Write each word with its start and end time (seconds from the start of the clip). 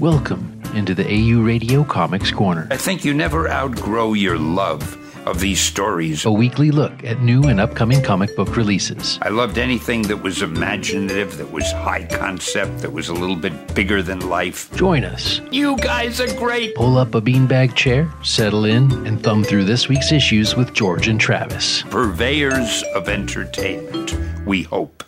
Welcome 0.00 0.62
into 0.74 0.94
the 0.94 1.04
AU 1.04 1.42
Radio 1.42 1.82
Comics 1.82 2.30
Corner, 2.30 2.68
I 2.70 2.76
think 2.76 3.04
you 3.04 3.12
never 3.12 3.48
outgrow 3.48 4.12
your 4.12 4.38
love 4.38 4.96
of 5.26 5.40
these 5.40 5.60
stories. 5.60 6.24
a 6.24 6.30
weekly 6.30 6.70
look 6.70 7.02
at 7.02 7.20
new 7.20 7.42
and 7.48 7.60
upcoming 7.60 8.00
comic 8.00 8.36
book 8.36 8.56
releases. 8.56 9.18
I 9.22 9.30
loved 9.30 9.58
anything 9.58 10.02
that 10.02 10.18
was 10.22 10.40
imaginative, 10.40 11.36
that 11.38 11.50
was 11.50 11.68
high 11.72 12.06
concept, 12.06 12.78
that 12.78 12.92
was 12.92 13.08
a 13.08 13.12
little 13.12 13.34
bit 13.34 13.74
bigger 13.74 14.00
than 14.00 14.28
life. 14.28 14.72
Join 14.76 15.02
us. 15.02 15.40
You 15.50 15.76
guys 15.78 16.20
are 16.20 16.32
great. 16.38 16.76
Pull 16.76 16.96
up 16.96 17.16
a 17.16 17.20
beanbag 17.20 17.74
chair, 17.74 18.08
settle 18.22 18.66
in, 18.66 19.04
and 19.04 19.20
thumb 19.20 19.42
through 19.42 19.64
this 19.64 19.88
week's 19.88 20.12
issues 20.12 20.54
with 20.54 20.74
George 20.74 21.08
and 21.08 21.20
Travis. 21.20 21.82
Purveyors 21.90 22.84
of 22.94 23.08
entertainment, 23.08 24.16
we 24.46 24.62
hope. 24.62 25.02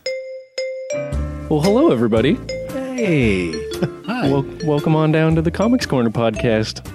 Well, 1.49 1.61
hello, 1.61 1.93
everybody. 1.93 2.37
Hey, 3.01 3.51
hi. 4.05 4.29
Wel- 4.31 4.45
welcome 4.63 4.95
on 4.95 5.11
down 5.11 5.35
to 5.37 5.41
the 5.41 5.51
Comics 5.51 5.87
Corner 5.87 6.11
podcast. 6.11 6.87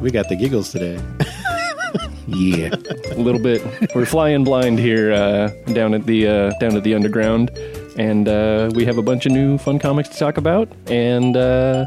we 0.00 0.10
got 0.10 0.28
the 0.28 0.34
giggles 0.34 0.72
today. 0.72 1.00
Yeah. 2.26 2.70
A 3.12 3.20
little 3.20 3.40
bit. 3.40 3.62
We're 3.94 4.04
flying 4.06 4.42
blind 4.42 4.80
here 4.80 5.12
uh, 5.12 5.48
down 5.74 5.94
at 5.94 6.06
the 6.06 6.26
uh, 6.26 6.52
down 6.58 6.74
at 6.74 6.82
the 6.82 6.94
underground, 6.94 7.50
and 7.98 8.26
uh, 8.26 8.70
we 8.74 8.84
have 8.86 8.96
a 8.98 9.02
bunch 9.02 9.26
of 9.26 9.32
new 9.32 9.58
fun 9.58 9.78
comics 9.78 10.08
to 10.08 10.16
talk 10.18 10.38
about. 10.38 10.68
And 10.86 11.36
uh, 11.36 11.84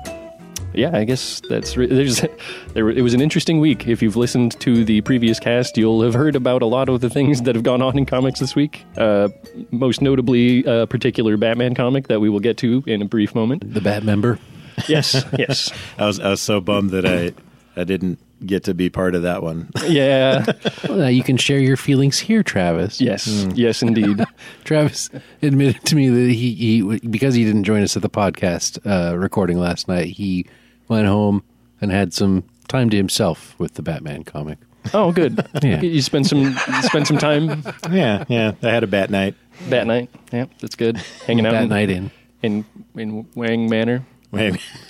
yeah, 0.78 0.96
I 0.96 1.04
guess 1.04 1.42
that's 1.50 1.76
re- 1.76 1.88
there's 1.88 2.22
there. 2.74 2.90
It 2.90 3.02
was 3.02 3.14
an 3.14 3.22
interesting 3.22 3.60
week. 3.60 3.88
If 3.88 4.02
you've 4.02 4.16
listened 4.16 4.60
to 4.62 4.86
the 4.86 5.02
previous 5.02 5.40
cast, 5.40 5.78
you'll 5.78 6.04
have 6.04 6.14
heard 6.14 6.36
about 6.36 6.62
a 6.62 6.66
lot 6.66 6.88
of 6.90 7.02
the 7.02 7.10
things 7.10 7.42
that 7.42 7.56
have 7.56 7.64
gone 7.64 7.82
on 7.82 7.98
in 7.98 8.06
comics 8.06 8.40
this 8.40 8.56
week. 8.56 8.86
Uh, 8.96 9.30
most 9.72 10.02
notably, 10.02 10.64
a 10.66 10.88
particular 10.88 11.38
Batman 11.38 11.76
comic 11.76 12.08
that 12.08 12.20
we 12.20 12.30
will 12.30 12.40
get 12.40 12.58
to 12.58 12.84
in 12.86 13.02
a 13.02 13.06
brief 13.06 13.34
moment. 13.36 13.74
The 13.74 13.82
Bat 13.82 14.04
member. 14.04 14.40
Yes, 14.88 15.26
yes, 15.38 15.72
I 15.98 16.06
was 16.06 16.20
I 16.20 16.30
was 16.30 16.42
so 16.42 16.62
bummed 16.62 16.92
that 16.92 17.06
I 17.06 17.34
I 17.80 17.84
didn't 17.84 18.20
get 18.46 18.64
to 18.66 18.74
be 18.74 18.90
part 18.90 19.16
of 19.16 19.24
that 19.24 19.42
one. 19.44 19.70
yeah. 19.88 20.46
Well, 20.88 21.10
you 21.10 21.24
can 21.24 21.38
share 21.38 21.60
your 21.60 21.78
feelings 21.78 22.20
here, 22.20 22.44
Travis. 22.44 23.02
Yes, 23.02 23.28
yes, 23.54 23.82
indeed. 23.82 24.24
Travis 24.64 25.10
admitted 25.42 25.84
to 25.86 25.96
me 25.96 26.10
that 26.10 26.32
he, 26.32 26.54
he 26.54 27.00
because 27.00 27.36
he 27.36 27.44
didn't 27.44 27.64
join 27.64 27.84
us 27.84 27.96
at 27.96 28.02
the 28.02 28.10
podcast 28.10 28.80
uh, 28.86 29.18
recording 29.18 29.60
last 29.60 29.88
night, 29.88 30.08
he 30.08 30.46
went 30.88 31.08
home 31.08 31.44
and 31.82 31.92
had 31.92 32.14
some 32.14 32.44
time 32.68 32.90
to 32.90 32.98
himself 32.98 33.56
with 33.60 33.76
the 33.76 33.82
Batman 33.82 34.24
comic. 34.24 34.58
Oh, 34.94 35.12
good. 35.12 35.46
Yeah. 35.64 35.82
You 35.82 36.02
spend 36.02 36.28
some 36.28 36.40
you 36.42 36.82
spend 36.84 37.08
some 37.08 37.18
time 37.18 37.64
Yeah, 37.92 38.24
yeah. 38.30 38.54
I 38.64 38.70
had 38.70 38.84
a 38.84 38.88
bat 38.88 39.10
night. 39.10 39.36
bat 39.70 39.86
night. 39.88 40.10
Yeah, 40.32 40.46
that's 40.60 40.76
good. 40.76 40.98
Hanging 41.26 41.46
out 41.46 41.52
That 41.54 41.64
in, 41.64 41.70
night 41.70 41.90
in. 41.90 42.12
in 42.42 42.66
in 42.96 43.28
Wang 43.36 43.70
Manor. 43.70 44.06
Maybe. 44.32 44.60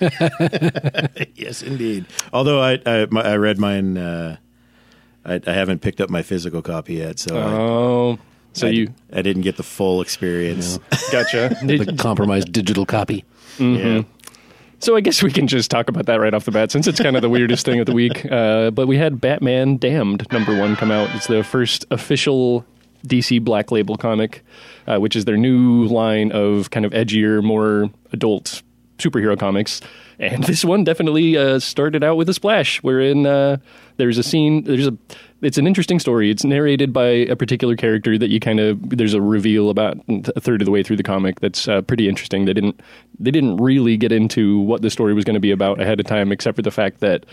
yes, 1.34 1.62
indeed. 1.62 2.06
Although 2.32 2.60
I 2.60 2.78
I, 2.86 3.06
my, 3.10 3.22
I 3.22 3.36
read 3.36 3.58
mine. 3.58 3.96
Uh, 3.98 4.36
I, 5.24 5.40
I 5.46 5.52
haven't 5.52 5.80
picked 5.80 6.00
up 6.00 6.08
my 6.10 6.22
physical 6.22 6.62
copy 6.62 6.94
yet, 6.94 7.18
so 7.18 7.36
I- 7.36 7.42
Oh, 7.52 8.18
so 8.52 8.66
I, 8.66 8.70
you 8.70 8.94
I 9.12 9.20
didn't 9.22 9.42
get 9.42 9.56
the 9.56 9.62
full 9.62 10.00
experience. 10.00 10.78
gotcha. 11.12 11.56
The 11.64 11.94
compromised 11.98 12.50
digital 12.52 12.86
copy. 12.86 13.24
Yeah. 13.58 14.02
So 14.80 14.94
I 14.94 15.00
guess 15.00 15.22
we 15.22 15.32
can 15.32 15.48
just 15.48 15.70
talk 15.70 15.88
about 15.88 16.06
that 16.06 16.20
right 16.20 16.32
off 16.32 16.44
the 16.44 16.52
bat, 16.52 16.70
since 16.70 16.86
it's 16.86 17.00
kind 17.00 17.16
of 17.16 17.22
the 17.22 17.28
weirdest 17.28 17.66
thing 17.66 17.80
of 17.80 17.86
the 17.86 17.92
week. 17.92 18.24
Uh, 18.30 18.70
but 18.70 18.86
we 18.86 18.96
had 18.96 19.20
Batman 19.20 19.76
Damned 19.76 20.30
number 20.32 20.58
one 20.58 20.76
come 20.76 20.92
out. 20.92 21.10
It's 21.16 21.26
the 21.26 21.42
first 21.42 21.84
official 21.90 22.64
DC 23.06 23.42
Black 23.42 23.72
Label 23.72 23.96
comic, 23.96 24.44
uh, 24.86 24.98
which 24.98 25.16
is 25.16 25.24
their 25.24 25.36
new 25.36 25.84
line 25.86 26.30
of 26.30 26.70
kind 26.70 26.86
of 26.86 26.92
edgier, 26.92 27.42
more 27.42 27.90
adult 28.12 28.62
superhero 28.98 29.38
comics. 29.38 29.80
And 30.18 30.44
this 30.44 30.64
one 30.64 30.84
definitely 30.84 31.36
uh, 31.36 31.58
started 31.58 32.04
out 32.04 32.16
with 32.16 32.28
a 32.28 32.34
splash, 32.34 32.82
wherein 32.82 33.26
uh, 33.26 33.58
there's 33.96 34.18
a 34.18 34.22
scene. 34.22 34.64
There's 34.64 34.86
a. 34.86 34.96
It's 35.40 35.56
an 35.56 35.68
interesting 35.68 36.00
story. 36.00 36.30
It's 36.30 36.42
narrated 36.44 36.92
by 36.92 37.06
a 37.06 37.36
particular 37.36 37.76
character 37.76 38.18
that 38.18 38.28
you 38.28 38.40
kind 38.40 38.58
of. 38.58 38.90
There's 38.90 39.14
a 39.14 39.22
reveal 39.22 39.70
about 39.70 39.96
a 40.08 40.40
third 40.40 40.60
of 40.62 40.66
the 40.66 40.72
way 40.72 40.82
through 40.82 40.96
the 40.96 41.04
comic 41.04 41.38
that's 41.38 41.68
uh, 41.68 41.82
pretty 41.82 42.08
interesting. 42.08 42.44
They 42.44 42.52
didn't. 42.54 42.80
They 43.20 43.30
didn't 43.30 43.56
really 43.58 43.96
get 43.96 44.10
into 44.10 44.58
what 44.58 44.82
the 44.82 44.90
story 44.90 45.14
was 45.14 45.24
going 45.24 45.34
to 45.34 45.40
be 45.40 45.52
about 45.52 45.80
ahead 45.80 46.00
of 46.00 46.06
time, 46.06 46.32
except 46.32 46.56
for 46.56 46.62
the 46.62 46.72
fact 46.72 46.98
that 47.00 47.24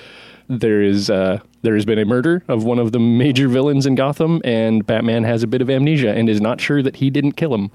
there 0.48 0.84
is 0.84 1.10
uh, 1.10 1.40
there 1.64 1.74
has 1.74 1.84
been 1.84 1.98
a 1.98 2.06
murder 2.06 2.44
of 2.48 2.64
one 2.64 2.78
of 2.78 2.92
the 2.92 3.00
major 3.00 3.48
villains 3.48 3.88
in 3.88 3.96
Gotham, 3.96 4.40
and 4.46 4.86
Batman 4.86 5.24
has 5.24 5.42
a 5.42 5.48
bit 5.48 5.64
of 5.64 5.70
amnesia 5.72 6.12
and 6.14 6.30
is 6.30 6.40
not 6.40 6.62
sure 6.62 6.84
that 6.84 6.98
he 6.98 7.10
didn't 7.10 7.32
kill 7.32 7.56
him. 7.56 7.72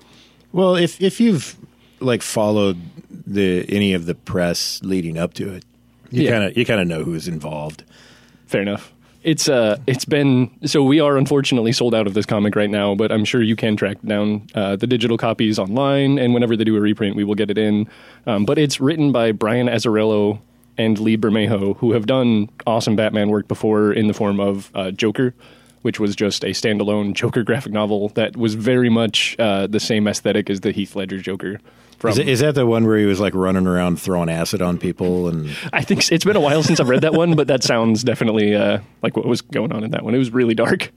Well, 0.53 0.77
if 0.77 1.00
if 1.03 1.21
you've 1.21 1.56
like 1.99 2.22
followed 2.22 2.78
the 3.27 3.66
any 3.69 3.94
of 3.94 4.06
the 4.06 4.15
press 4.15 4.81
leading 4.84 5.19
up 5.19 5.34
to 5.34 5.53
it, 5.54 5.65
you 6.12 6.22
Yeah. 6.22 6.31
kind 6.31 6.44
of 6.44 6.56
you 6.56 6.65
kind 6.65 6.81
of 6.81 6.87
know 6.87 7.03
who's 7.03 7.27
involved. 7.27 7.83
Fair 8.47 8.62
enough. 8.62 8.93
It's 9.22 9.48
uh, 9.50 9.78
it's 9.86 10.06
been 10.06 10.50
so 10.64 10.82
we 10.82 10.98
are 10.98 11.19
unfortunately 11.19 11.72
sold 11.72 11.94
out 11.94 12.06
of 12.06 12.14
this 12.14 12.25
comic 12.25 12.56
right 12.56 12.70
now, 12.70 12.94
but 12.94 13.12
I'm 13.12 13.26
sure 13.26 13.42
you 13.42 13.54
can 13.54 13.76
track 13.76 13.98
down 14.03 14.47
uh, 14.54 14.76
the 14.76 14.86
digital 14.86 15.19
copies 15.19 15.58
online, 15.58 16.19
and 16.19 16.32
whenever 16.32 16.56
they 16.56 16.64
do 16.64 16.76
a 16.76 16.81
reprint, 16.81 17.16
we 17.16 17.25
will 17.25 17.34
get 17.34 17.50
it 17.50 17.59
in. 17.59 17.86
Um, 18.26 18.47
but 18.47 18.59
it's 18.59 18.80
written 18.80 19.12
by 19.12 19.32
Brian 19.32 19.66
Azzarello 19.66 20.41
and 20.78 20.98
Lee 20.98 21.19
Bermejo, 21.19 21.76
who 21.76 21.92
have 21.92 22.06
done 22.06 22.48
awesome 22.66 22.97
Batman 22.97 23.28
work 23.28 23.47
before 23.47 23.92
in 23.92 24.06
the 24.06 24.14
form 24.14 24.41
of 24.41 24.70
uh, 24.75 24.91
Joker, 24.91 25.34
which 25.82 26.00
was 26.00 26.16
just 26.16 26.42
a 26.42 26.50
standalone 26.50 27.12
Joker 27.12 27.42
graphic 27.44 27.72
novel 27.72 28.09
that 28.10 28.38
was 28.38 28.54
very 28.54 28.88
much 28.88 29.36
uh, 29.38 29.66
the 29.66 29.80
same 29.80 30.09
aesthetic 30.09 30.48
as 30.48 30.60
the 30.60 30.72
Heath 30.72 30.97
Ledger 30.97 31.19
Joker. 31.19 31.60
From, 32.00 32.12
Is, 32.12 32.19
it, 32.19 32.28
is 32.28 32.41
that 32.41 32.55
the 32.55 32.66
one 32.66 32.87
where 32.87 32.97
he 32.97 33.05
was 33.05 33.21
like 33.21 33.34
running 33.34 33.66
around 33.66 34.00
throwing 34.00 34.31
acid 34.31 34.62
on 34.62 34.78
people 34.78 35.28
and 35.28 35.50
I 35.72 35.83
think 35.83 36.11
it's 36.11 36.25
been 36.25 36.34
a 36.34 36.41
while 36.41 36.62
since 36.62 36.81
I've 36.81 36.88
read 36.88 37.03
that 37.03 37.12
one, 37.12 37.37
but 37.37 37.47
that 37.49 37.62
sounds 37.62 38.03
definitely 38.03 38.56
uh, 38.56 38.81
like 39.03 39.16
what 39.19 39.27
was 39.27 39.43
going 39.43 39.71
on 39.71 39.84
in 39.84 39.91
that 39.91 40.03
one. 40.03 40.15
It 40.15 40.19
was 40.19 40.31
really 40.31 40.55
dark. 40.55 40.91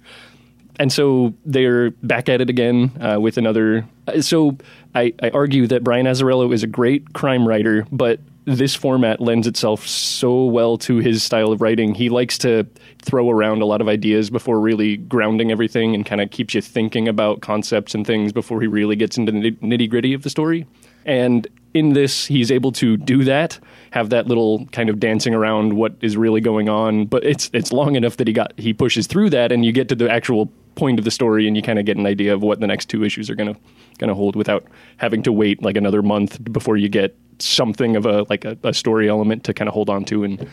And 0.80 0.92
so 0.92 1.34
they're 1.46 1.92
back 1.92 2.30
at 2.30 2.42
it 2.42 2.50
again 2.50 2.92
uh, 3.00 3.20
with 3.20 3.38
another. 3.38 3.86
uh, 4.08 4.22
So 4.22 4.58
I, 4.96 5.14
I 5.22 5.30
argue 5.30 5.68
that 5.68 5.84
Brian 5.84 6.06
Azzarello 6.06 6.52
is 6.54 6.64
a 6.64 6.68
great 6.68 7.14
crime 7.14 7.48
writer, 7.48 7.86
but 7.92 8.20
this 8.46 8.76
format 8.76 9.22
lends 9.22 9.46
itself 9.46 9.88
so 9.88 10.46
well 10.46 10.78
to 10.80 10.98
his 10.98 11.22
style 11.24 11.52
of 11.52 11.62
writing. 11.62 11.94
He 11.94 12.10
likes 12.10 12.38
to 12.40 12.66
throw 13.02 13.30
around 13.30 13.62
a 13.62 13.66
lot 13.66 13.82
of 13.82 13.88
ideas 13.88 14.30
before 14.30 14.60
really 14.60 14.98
grounding 14.98 15.52
everything 15.52 15.96
and 15.96 16.06
kind 16.06 16.22
of 16.22 16.32
keeps 16.32 16.54
you 16.54 16.62
thinking 16.62 17.08
about 17.08 17.42
concepts 17.42 17.94
and 17.94 18.06
things 18.06 18.34
before 18.34 18.60
he 18.60 18.68
really 18.68 18.96
gets 18.96 19.18
into 19.18 19.32
the 19.32 19.52
nitty 19.52 19.90
gritty 19.90 20.14
of 20.14 20.24
the 20.24 20.30
story. 20.30 20.66
And 21.06 21.48
in 21.74 21.94
this, 21.94 22.26
he's 22.26 22.52
able 22.52 22.72
to 22.74 22.98
do 22.98 23.24
that, 23.24 23.60
have 23.92 24.10
that 24.12 24.28
little 24.28 24.66
kind 24.68 24.90
of 24.90 25.00
dancing 25.00 25.34
around 25.34 25.74
what 25.74 25.96
is 26.02 26.16
really 26.16 26.42
going 26.42 26.70
on. 26.70 27.06
But 27.06 27.24
it's 27.24 27.50
it's 27.54 27.72
long 27.72 27.96
enough 27.96 28.18
that 28.18 28.28
he 28.28 28.34
got 28.34 28.54
he 28.58 28.74
pushes 28.74 29.08
through 29.08 29.32
that, 29.32 29.52
and 29.52 29.66
you 29.66 29.72
get 29.72 29.90
to 29.90 29.96
the 29.96 30.10
actual 30.10 30.48
point 30.76 31.00
of 31.00 31.06
the 31.06 31.12
story, 31.12 31.48
and 31.48 31.56
you 31.56 31.64
kind 31.64 31.80
of 31.80 31.86
get 31.86 31.98
an 31.98 32.06
idea 32.06 32.34
of 32.34 32.42
what 32.42 32.60
the 32.60 32.68
next 32.68 32.90
two 32.90 33.04
issues 33.04 33.30
are 33.30 33.36
gonna 33.36 33.56
gonna 33.98 34.14
hold 34.14 34.36
without 34.36 34.66
having 34.98 35.24
to 35.24 35.32
wait 35.32 35.62
like 35.64 35.76
another 35.76 36.02
month 36.02 36.44
before 36.52 36.78
you 36.78 36.90
get 36.90 37.16
something 37.40 37.96
of 37.96 38.06
a 38.06 38.24
like 38.30 38.46
a, 38.46 38.58
a 38.64 38.74
story 38.74 39.10
element 39.10 39.44
to 39.46 39.54
kind 39.54 39.68
of 39.68 39.74
hold 39.74 39.90
on 39.90 40.06
to 40.06 40.24
and 40.24 40.48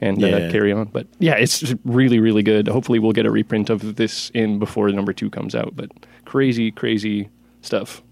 and 0.00 0.22
uh, 0.22 0.50
carry 0.50 0.72
on. 0.72 0.86
But 0.86 1.06
yeah, 1.18 1.34
it's 1.34 1.74
really 1.84 2.20
really 2.20 2.42
good. 2.42 2.68
Hopefully, 2.68 2.98
we'll 2.98 3.12
get 3.12 3.26
a 3.26 3.30
reprint 3.30 3.70
of 3.70 3.96
this 3.96 4.30
in 4.34 4.58
before 4.58 4.88
number 4.90 5.12
two 5.12 5.30
comes 5.30 5.54
out. 5.54 5.74
But 5.74 5.90
crazy 6.24 6.70
crazy 6.70 7.30
stuff. 7.62 8.02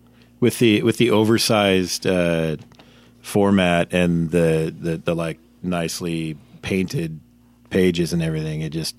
With 0.40 0.58
the 0.58 0.82
with 0.82 0.96
the 0.98 1.10
oversized 1.10 2.06
uh, 2.06 2.56
format 3.20 3.92
and 3.92 4.30
the, 4.30 4.74
the 4.78 4.96
the 4.98 5.14
like 5.14 5.38
nicely 5.62 6.36
painted 6.62 7.20
pages 7.70 8.12
and 8.12 8.22
everything, 8.22 8.60
it 8.60 8.70
just 8.70 8.96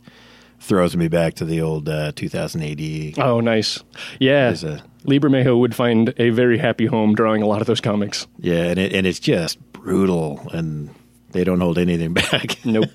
throws 0.60 0.96
me 0.98 1.08
back 1.08 1.36
to 1.36 1.46
the 1.46 1.62
old 1.62 1.88
uh, 1.88 2.12
2000 2.16 2.62
AD. 2.64 3.20
Oh, 3.20 3.40
nice. 3.40 3.84
Yeah. 4.20 4.54
A- 4.64 4.82
Lee 5.06 5.20
Bermejo 5.20 5.58
would 5.60 5.74
find 5.76 6.14
a 6.18 6.32
very 6.32 6.58
happy 6.58 6.86
home 6.86 7.16
drawing 7.16 7.42
a 7.42 7.46
lot 7.46 7.62
of 7.62 7.68
those 7.68 7.80
comics. 7.80 8.28
Yeah, 8.40 8.64
and 8.66 8.80
it, 8.80 8.94
and 8.94 9.08
it's 9.08 9.20
just 9.20 9.58
brutal, 9.72 10.50
and 10.52 10.90
they 11.32 11.44
don't 11.46 11.62
hold 11.62 11.78
anything 11.78 12.14
back. 12.32 12.58
Nope. 12.66 12.90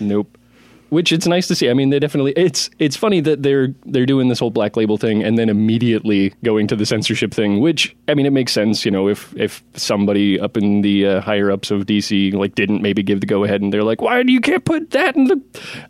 nope. 0.00 0.36
Which 0.94 1.10
it's 1.10 1.26
nice 1.26 1.48
to 1.48 1.56
see. 1.56 1.68
I 1.68 1.74
mean, 1.74 1.90
they 1.90 1.98
definitely. 1.98 2.34
It's 2.36 2.70
it's 2.78 2.96
funny 2.96 3.18
that 3.22 3.42
they're 3.42 3.74
they're 3.84 4.06
doing 4.06 4.28
this 4.28 4.38
whole 4.38 4.52
black 4.52 4.76
label 4.76 4.96
thing 4.96 5.24
and 5.24 5.36
then 5.36 5.48
immediately 5.48 6.32
going 6.44 6.68
to 6.68 6.76
the 6.76 6.86
censorship 6.86 7.34
thing. 7.34 7.58
Which 7.58 7.96
I 8.06 8.14
mean, 8.14 8.26
it 8.26 8.32
makes 8.32 8.52
sense. 8.52 8.84
You 8.84 8.92
know, 8.92 9.08
if 9.08 9.34
if 9.36 9.64
somebody 9.74 10.38
up 10.38 10.56
in 10.56 10.82
the 10.82 11.04
uh, 11.04 11.20
higher 11.20 11.50
ups 11.50 11.72
of 11.72 11.86
DC 11.86 12.32
like 12.34 12.54
didn't 12.54 12.80
maybe 12.80 13.02
give 13.02 13.20
the 13.20 13.26
go 13.26 13.42
ahead 13.42 13.60
and 13.60 13.72
they're 13.72 13.82
like, 13.82 14.00
why 14.00 14.22
do 14.22 14.32
you 14.32 14.40
can't 14.40 14.64
put 14.64 14.92
that 14.92 15.16
in 15.16 15.24
the? 15.24 15.42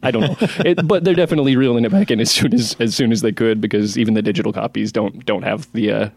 I 0.03 0.11
don't 0.11 0.23
know. 0.23 0.37
it, 0.65 0.89
but 0.89 1.05
they're 1.05 1.13
definitely 1.13 1.55
reeling 1.55 1.85
it 1.85 1.93
back 1.93 2.11
in 2.11 2.19
as 2.19 2.31
soon 2.31 2.55
as 2.55 2.75
as 2.81 2.95
soon 2.95 3.13
as 3.13 3.21
they 3.21 3.33
could 3.33 3.61
because 3.61 3.99
even 3.99 4.15
the 4.15 4.23
digital 4.23 4.55
copies 4.55 4.91
don't 4.91 5.27
don't 5.27 5.43
have 5.43 5.71
the. 5.75 5.93
Uh, 5.93 6.11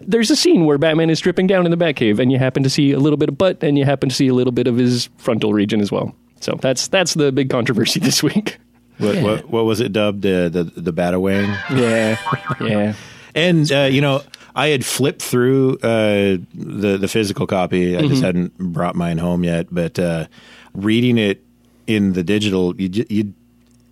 there's 0.00 0.30
a 0.30 0.36
scene 0.36 0.66
where 0.66 0.78
Batman 0.78 1.10
is 1.10 1.18
stripping 1.18 1.48
down 1.48 1.64
in 1.64 1.72
the 1.72 1.76
Batcave, 1.76 2.20
and 2.20 2.30
you 2.30 2.38
happen 2.38 2.62
to 2.62 2.70
see 2.70 2.92
a 2.92 3.00
little 3.00 3.16
bit 3.16 3.28
of 3.28 3.36
butt, 3.36 3.64
and 3.64 3.76
you 3.76 3.84
happen 3.84 4.08
to 4.08 4.14
see 4.14 4.28
a 4.28 4.34
little 4.34 4.52
bit 4.52 4.68
of 4.68 4.76
his 4.76 5.08
frontal 5.18 5.52
region 5.52 5.80
as 5.80 5.90
well. 5.90 6.14
So 6.40 6.58
that's 6.60 6.88
that's 6.88 7.14
the 7.14 7.30
big 7.32 7.50
controversy 7.50 8.00
this 8.08 8.22
week. 8.22 8.58
What, 8.98 9.22
what, 9.22 9.50
what 9.50 9.64
was 9.64 9.80
it 9.80 9.92
dubbed? 9.92 10.26
Uh, 10.26 10.48
the 10.48 10.64
the 10.64 10.92
Batawang. 10.92 11.56
Yeah, 11.70 12.18
yeah. 12.60 12.94
And 13.34 13.70
uh, 13.70 13.88
you 13.90 14.00
know, 14.00 14.22
I 14.54 14.66
I 14.66 14.68
had 14.68 14.84
flipped 14.84 15.22
through 15.22 15.78
uh, 15.78 16.38
the 16.54 16.98
the 17.00 17.08
physical 17.08 17.46
copy. 17.46 17.96
I 17.96 18.02
just 18.02 18.22
hadn't 18.22 18.58
brought 18.58 18.94
mine 18.96 19.18
home 19.18 19.44
yet. 19.44 19.68
But 19.70 19.98
uh, 19.98 20.26
reading 20.74 21.16
it 21.16 21.42
in 21.86 22.12
the 22.12 22.22
digital, 22.22 22.78
you 22.80 23.04
you 23.08 23.34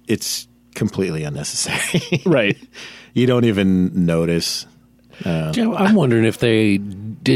it's 0.07 0.49
completely 0.75 1.25
unnecessary. 1.25 2.23
Right. 2.27 2.57
you 3.15 3.27
don't 3.27 3.45
even 3.45 4.07
notice. 4.07 4.67
Yeah, 5.25 5.53
I'm 5.77 5.95
wondering 5.95 6.25
if 6.25 6.39
they 6.39 6.79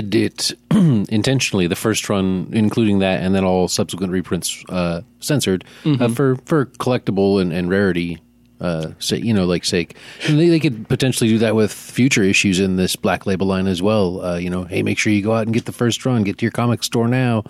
did 0.01 0.15
it 0.15 0.53
intentionally, 1.11 1.67
the 1.67 1.77
first 1.77 2.09
run, 2.09 2.49
including 2.53 3.01
that, 3.01 3.23
and 3.23 3.35
then 3.35 3.45
all 3.45 3.69
subsequent 3.69 4.13
reprints 4.13 4.65
uh, 4.69 5.03
censored 5.21 5.65
uh, 6.01 6.09
for 6.09 6.37
for 6.47 6.67
collectible 6.67 7.41
and, 7.41 7.53
and 7.53 7.69
rarity. 7.69 8.19
Uh, 8.61 8.93
say, 9.01 9.17
you 9.17 9.35
know, 9.35 9.45
like 9.45 9.65
sake, 9.65 9.97
and 10.29 10.39
they, 10.39 10.49
they 10.49 10.61
could 10.61 10.89
potentially 10.89 11.29
do 11.29 11.37
that 11.37 11.57
with 11.57 11.73
future 11.73 12.23
issues 12.23 12.61
in 12.61 12.77
this 12.77 12.95
black 12.95 13.27
label 13.27 13.49
line 13.49 13.67
as 13.67 13.83
well. 13.83 14.25
Uh, 14.25 14.37
you 14.37 14.49
know, 14.49 14.63
hey, 14.63 14.85
make 14.85 14.99
sure 14.99 15.13
you 15.13 15.21
go 15.21 15.35
out 15.35 15.47
and 15.47 15.53
get 15.53 15.65
the 15.65 15.73
first 15.73 16.07
run, 16.07 16.23
get 16.23 16.39
to 16.39 16.45
your 16.45 16.53
comic 16.53 16.85
store 16.85 17.09
now. 17.09 17.43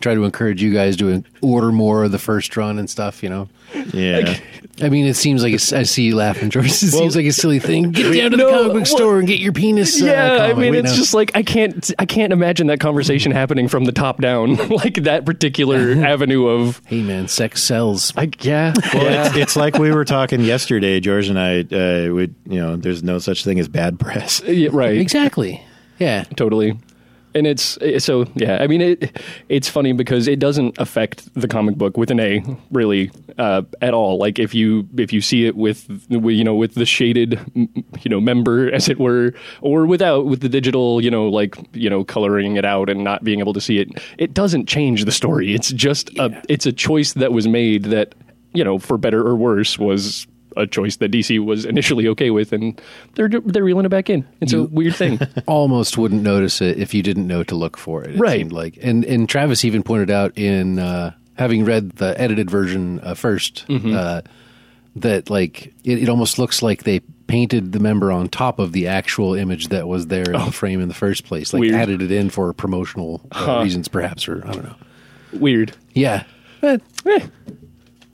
Try 0.00 0.14
to 0.14 0.22
encourage 0.22 0.62
you 0.62 0.72
guys 0.72 0.96
to 0.98 1.24
order 1.42 1.72
more 1.72 2.04
of 2.04 2.12
the 2.12 2.20
first 2.20 2.56
run 2.56 2.78
and 2.78 2.88
stuff. 2.88 3.20
You 3.20 3.30
know, 3.30 3.48
Yeah, 3.92 4.36
I 4.82 4.88
mean, 4.88 5.06
it 5.06 5.14
seems 5.14 5.42
like 5.42 5.52
a, 5.52 5.78
I 5.78 5.82
see 5.82 6.04
you 6.04 6.16
laughing, 6.16 6.48
George. 6.50 6.66
It 6.70 6.72
seems 6.72 7.14
like 7.14 7.26
a 7.26 7.32
silly 7.32 7.58
thing. 7.58 7.90
Get 7.92 8.14
down 8.14 8.30
to 8.30 8.36
No, 8.36 8.46
the 8.46 8.52
comic 8.52 8.66
book 8.68 8.74
well, 8.76 8.84
store 8.86 9.18
and 9.18 9.28
get 9.28 9.38
your 9.40 9.52
penis. 9.52 10.00
uh, 10.02 10.06
yeah, 10.06 10.36
I 10.44 10.54
mean, 10.54 10.72
you 10.72 10.80
it's 10.80 10.90
know? 10.92 10.96
just 10.96 11.12
like 11.14 11.32
I 11.34 11.42
can't, 11.42 11.90
I 11.98 12.06
can't 12.06 12.32
imagine 12.32 12.68
that 12.68 12.80
conversation 12.80 13.30
happening 13.32 13.68
from 13.68 13.84
the 13.84 13.92
top 13.92 14.20
down, 14.20 14.54
like 14.68 14.94
that 15.04 15.26
particular 15.26 15.92
avenue 16.04 16.46
of. 16.48 16.80
hey 16.86 17.02
man, 17.02 17.28
sex 17.28 17.62
sells. 17.62 18.12
I 18.16 18.30
yeah, 18.40 18.72
Well, 18.94 19.04
yeah. 19.04 19.26
it's, 19.26 19.36
it's 19.36 19.56
like 19.56 19.76
we 19.78 19.92
were 19.92 20.04
talking 20.04 20.40
yesterday, 20.40 20.98
George 21.00 21.28
and 21.28 21.38
I. 21.38 21.60
Uh, 21.60 22.12
would 22.14 22.34
you 22.46 22.60
know? 22.60 22.76
There's 22.76 23.02
no 23.02 23.18
such 23.18 23.44
thing 23.44 23.58
as 23.60 23.68
bad 23.68 24.00
press. 24.00 24.42
Yeah, 24.44 24.70
right. 24.72 24.96
Exactly. 24.96 25.62
Yeah. 25.98 26.24
totally 26.36 26.78
and 27.34 27.46
it's 27.46 27.78
so 27.98 28.26
yeah 28.34 28.58
i 28.60 28.66
mean 28.66 28.80
it 28.80 29.20
it's 29.48 29.68
funny 29.68 29.92
because 29.92 30.28
it 30.28 30.38
doesn't 30.38 30.78
affect 30.78 31.32
the 31.34 31.48
comic 31.48 31.76
book 31.76 31.96
with 31.96 32.10
an 32.10 32.20
a 32.20 32.42
really 32.70 33.10
uh, 33.40 33.62
at 33.80 33.94
all. 33.94 34.18
Like 34.18 34.38
if 34.38 34.54
you 34.54 34.88
if 34.96 35.12
you 35.12 35.20
see 35.20 35.46
it 35.46 35.56
with 35.56 35.86
you 36.08 36.44
know 36.44 36.54
with 36.54 36.74
the 36.74 36.86
shaded 36.86 37.40
you 37.54 38.08
know 38.08 38.20
member 38.20 38.70
as 38.72 38.88
it 38.88 38.98
were 38.98 39.32
or 39.62 39.86
without 39.86 40.26
with 40.26 40.40
the 40.40 40.48
digital 40.48 41.00
you 41.00 41.10
know 41.10 41.28
like 41.28 41.56
you 41.72 41.90
know 41.90 42.04
coloring 42.04 42.56
it 42.56 42.64
out 42.64 42.88
and 42.88 43.02
not 43.02 43.24
being 43.24 43.40
able 43.40 43.52
to 43.54 43.60
see 43.60 43.78
it 43.78 43.88
it 44.18 44.34
doesn't 44.34 44.66
change 44.66 45.04
the 45.04 45.12
story. 45.12 45.54
It's 45.54 45.70
just 45.72 46.10
a 46.18 46.42
it's 46.48 46.66
a 46.66 46.72
choice 46.72 47.14
that 47.14 47.32
was 47.32 47.48
made 47.48 47.84
that 47.84 48.14
you 48.52 48.62
know 48.64 48.78
for 48.78 48.98
better 48.98 49.26
or 49.26 49.34
worse 49.36 49.78
was 49.78 50.26
a 50.56 50.66
choice 50.66 50.96
that 50.96 51.10
DC 51.12 51.44
was 51.44 51.64
initially 51.64 52.08
okay 52.08 52.30
with, 52.30 52.52
and 52.52 52.80
they're 53.14 53.28
they're 53.28 53.64
reeling 53.64 53.86
it 53.86 53.90
back 53.90 54.10
in. 54.10 54.26
It's 54.40 54.52
a 54.52 54.64
weird 54.64 54.94
thing. 54.96 55.18
Almost 55.46 55.96
wouldn't 55.98 56.22
notice 56.22 56.60
it 56.60 56.78
if 56.78 56.92
you 56.94 57.02
didn't 57.02 57.26
know 57.26 57.42
to 57.44 57.54
look 57.54 57.76
for 57.76 58.02
it. 58.04 58.14
it 58.14 58.18
Right. 58.18 58.38
seemed 58.38 58.52
like, 58.52 58.78
and 58.82 59.04
and 59.04 59.28
Travis 59.28 59.64
even 59.64 59.82
pointed 59.82 60.10
out 60.10 60.36
in 60.38 60.78
uh, 60.78 61.12
having 61.34 61.64
read 61.64 61.92
the 61.92 62.18
edited 62.20 62.50
version 62.50 63.00
uh, 63.00 63.14
1st 63.14 63.66
Mm-hmm. 63.66 63.94
uh, 63.96 64.20
that 64.96 65.30
like 65.30 65.72
it, 65.84 66.02
it 66.02 66.08
almost 66.08 66.38
looks 66.38 66.62
like 66.62 66.82
they 66.82 66.98
painted 67.28 67.70
the 67.70 67.78
member 67.78 68.10
on 68.10 68.28
top 68.28 68.58
of 68.58 68.72
the 68.72 68.88
actual 68.88 69.34
image 69.34 69.68
that 69.68 69.86
was 69.86 70.08
there 70.08 70.24
in 70.32 70.32
the 70.32 70.50
frame 70.50 70.80
in 70.80 70.88
the 70.88 70.94
first 70.94 71.24
place, 71.24 71.52
like 71.52 71.60
Oh. 71.60 71.62
Weird. 71.62 71.74
added 71.76 72.02
it 72.02 72.10
in 72.10 72.28
for 72.28 72.52
promotional 72.52 73.20
uh, 73.30 73.60
reasons, 73.62 73.86
perhaps, 73.86 74.26
or 74.28 74.44
I 74.44 74.52
don't 74.52 74.64
know. 74.64 74.74
Weird. 75.32 75.76
Yeah. 75.94 76.24
But 76.60 76.82
Eh. 77.06 77.26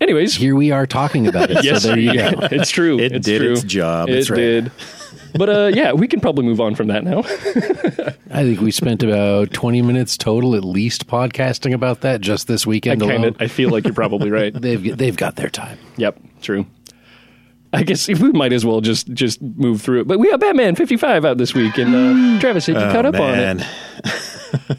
Anyways, 0.01 0.35
here 0.35 0.55
we 0.55 0.71
are 0.73 0.87
talking 0.87 1.27
about 1.27 1.51
it. 1.51 1.65
yes, 1.65 1.83
so 1.83 1.89
there 1.89 1.99
you 1.99 2.13
go. 2.15 2.31
it's 2.51 2.71
true. 2.71 2.99
It 2.99 3.13
it's 3.13 3.27
did 3.27 3.41
true. 3.41 3.53
its 3.53 3.63
job. 3.63 4.09
It 4.09 4.29
right. 4.29 4.37
did. 4.37 4.73
But 5.35 5.49
uh, 5.49 5.71
yeah, 5.75 5.93
we 5.93 6.07
can 6.09 6.21
probably 6.21 6.45
move 6.45 6.61
on 6.61 6.75
from 6.75 6.89
that 6.89 7.03
now. 7.05 7.19
I 8.31 8.43
think 8.43 8.61
we 8.61 8.71
spent 8.71 9.03
about 9.03 9.53
20 9.53 9.83
minutes 9.83 10.17
total 10.17 10.55
at 10.55 10.65
least 10.65 11.07
podcasting 11.07 11.73
about 11.75 12.01
that 12.03 12.21
just 12.21 12.47
this 12.47 12.67
I 12.67 12.71
weekend 12.71 13.01
kind 13.01 13.13
alone. 13.13 13.25
of, 13.29 13.37
I 13.41 13.49
feel 13.49 13.71
like 13.71 13.85
you're 13.85 13.95
probably 13.95 14.31
right. 14.31 14.53
They've 14.61 14.97
they've 14.97 15.17
got 15.17 15.37
their 15.37 15.49
time. 15.51 15.79
Yep, 15.97 16.19
true. 16.43 16.67
I 17.73 17.83
guess 17.83 18.09
we 18.09 18.15
might 18.33 18.53
as 18.53 18.65
well 18.65 18.81
just 18.81 19.13
just 19.13 19.43
move 19.43 19.83
through 19.83 20.03
it. 20.03 20.07
But 20.09 20.19
we 20.19 20.31
have 20.31 20.41
Batman 20.41 20.75
55 20.77 21.25
out 21.25 21.37
this 21.39 21.53
week, 21.55 21.77
and 21.79 21.95
uh, 21.95 22.41
Travis, 22.41 22.67
had 22.67 22.77
you 22.77 22.83
caught 22.93 23.05
up 23.07 23.15
on 23.17 23.39
Oh, 23.39 23.65
it? 24.05 24.79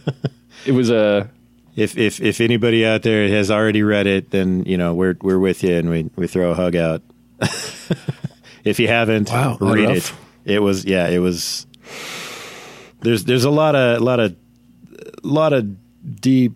It 0.65 0.71
was 0.71 0.89
uh, 0.89 1.27
If 1.77 1.95
if 1.95 2.19
if 2.19 2.41
anybody 2.41 2.83
out 2.83 3.03
there 3.03 3.29
has 3.29 3.51
already 3.51 3.83
read 3.83 4.07
it, 4.07 4.31
then 4.31 4.65
you 4.65 4.77
know 4.77 4.95
we're 4.95 5.15
we're 5.21 5.37
with 5.37 5.63
you, 5.63 5.75
and 5.75 5.91
we 5.91 6.09
we 6.15 6.25
throw 6.25 6.49
a 6.49 6.55
hug 6.55 6.75
out. 6.75 7.03
if 8.63 8.79
you 8.79 8.87
haven't, 8.87 9.29
Wow, 9.29 9.59
read 9.61 9.91
it. 9.91 10.13
It 10.43 10.59
was 10.59 10.85
yeah, 10.85 11.07
it 11.07 11.19
was. 11.19 11.67
There's 13.01 13.25
there's 13.25 13.43
a 13.43 13.51
lot 13.51 13.75
of 13.75 14.01
lot 14.01 14.19
of 14.19 14.35
lot 15.21 15.53
of 15.53 15.75
deep 16.19 16.53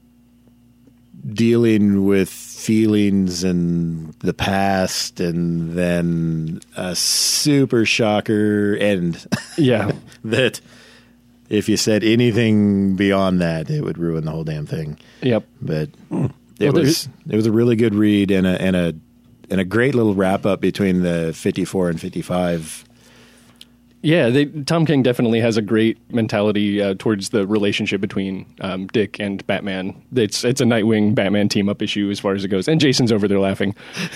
dealing 1.24 2.06
with 2.06 2.30
feelings 2.30 3.44
and 3.44 4.14
the 4.22 4.34
past, 4.34 5.20
and 5.20 5.74
then 5.74 6.62
a 6.76 6.96
super 6.96 7.86
shocker 7.86 8.76
end 8.80 9.28
yeah, 9.56 9.92
that 10.24 10.62
if 11.52 11.68
you 11.68 11.78
said 11.78 12.04
anything 12.04 12.96
beyond 12.96 13.42
that, 13.42 13.70
it 13.70 13.84
would 13.84 13.98
ruin 13.98 14.26
the 14.26 14.32
whole 14.32 14.44
damn 14.44 14.66
thing 14.66 14.98
yep. 15.22 15.46
but 15.62 15.90
hmm. 16.10 16.28
it 16.60 16.74
Well, 16.74 16.84
was 16.84 17.10
it 17.30 17.36
was 17.36 17.46
a 17.46 17.52
really 17.52 17.76
good 17.76 17.94
read 17.94 18.32
and 18.32 18.48
a 18.48 18.62
and 18.62 18.76
a 18.76 18.96
and 19.50 19.60
a 19.60 19.66
great 19.66 19.94
little 19.94 20.16
wrap 20.16 20.46
up 20.46 20.62
between 20.62 21.02
the 21.02 21.34
54 21.34 21.90
and 21.90 22.00
55 22.00 22.86
Yeah, 24.04 24.30
they, 24.30 24.46
Tom 24.46 24.86
King 24.88 25.04
definitely 25.04 25.42
has 25.42 25.58
a 25.58 25.62
great 25.62 25.98
mentality 26.12 26.82
uh, 26.82 26.96
towards 26.98 27.30
the 27.30 27.46
relationship 27.46 28.02
between 28.02 28.48
um, 28.62 28.88
Dick 28.88 29.20
and 29.20 29.46
Batman. 29.46 30.02
It's 30.16 30.44
it's 30.44 30.60
a 30.60 30.64
Nightwing 30.64 31.14
Batman 31.14 31.50
team 31.50 31.70
up 31.70 31.82
issue 31.84 32.10
as 32.10 32.20
far 32.20 32.34
as 32.34 32.44
it 32.44 32.48
goes, 32.48 32.68
and 32.68 32.82
Jason's 32.82 33.12
over 33.12 33.28
there 33.28 33.40
laughing. 33.40 33.76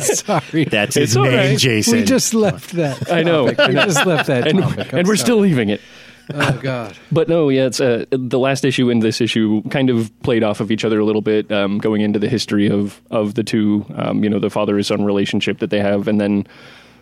Sorry. 0.00 0.64
that's 0.64 0.96
It's 0.96 1.10
his 1.12 1.16
all 1.16 1.24
name 1.24 1.34
right. 1.34 1.58
jason 1.58 1.98
we 1.98 2.04
just 2.04 2.32
left 2.32 2.72
that. 2.72 3.12
I 3.12 3.22
know. 3.22 3.44
We 3.44 3.54
just 3.54 4.06
left 4.06 4.28
that 4.28 4.46
and, 4.48 4.60
topic. 4.60 4.92
I'm 4.92 5.00
and 5.00 5.08
we're 5.08 5.16
sorry. 5.16 5.26
still 5.26 5.38
leaving 5.38 5.68
it. 5.68 5.80
Oh 6.32 6.58
God. 6.62 6.96
But 7.10 7.28
no, 7.28 7.48
yeah, 7.48 7.66
it's 7.66 7.80
uh, 7.80 8.04
the 8.10 8.38
last 8.38 8.64
issue 8.64 8.88
and 8.90 9.02
this 9.02 9.20
issue 9.20 9.62
kind 9.68 9.90
of 9.90 10.10
played 10.22 10.42
off 10.44 10.60
of 10.60 10.70
each 10.70 10.84
other 10.84 10.98
a 11.00 11.04
little 11.04 11.22
bit, 11.22 11.50
um, 11.50 11.78
going 11.78 12.00
into 12.02 12.18
the 12.18 12.28
history 12.28 12.70
of 12.70 13.00
of 13.10 13.34
the 13.34 13.42
two, 13.42 13.84
um, 13.96 14.22
you 14.24 14.30
know, 14.30 14.38
the 14.38 14.50
father 14.50 14.80
son 14.82 15.04
relationship 15.04 15.58
that 15.58 15.70
they 15.70 15.80
have, 15.80 16.08
and 16.08 16.20
then 16.20 16.46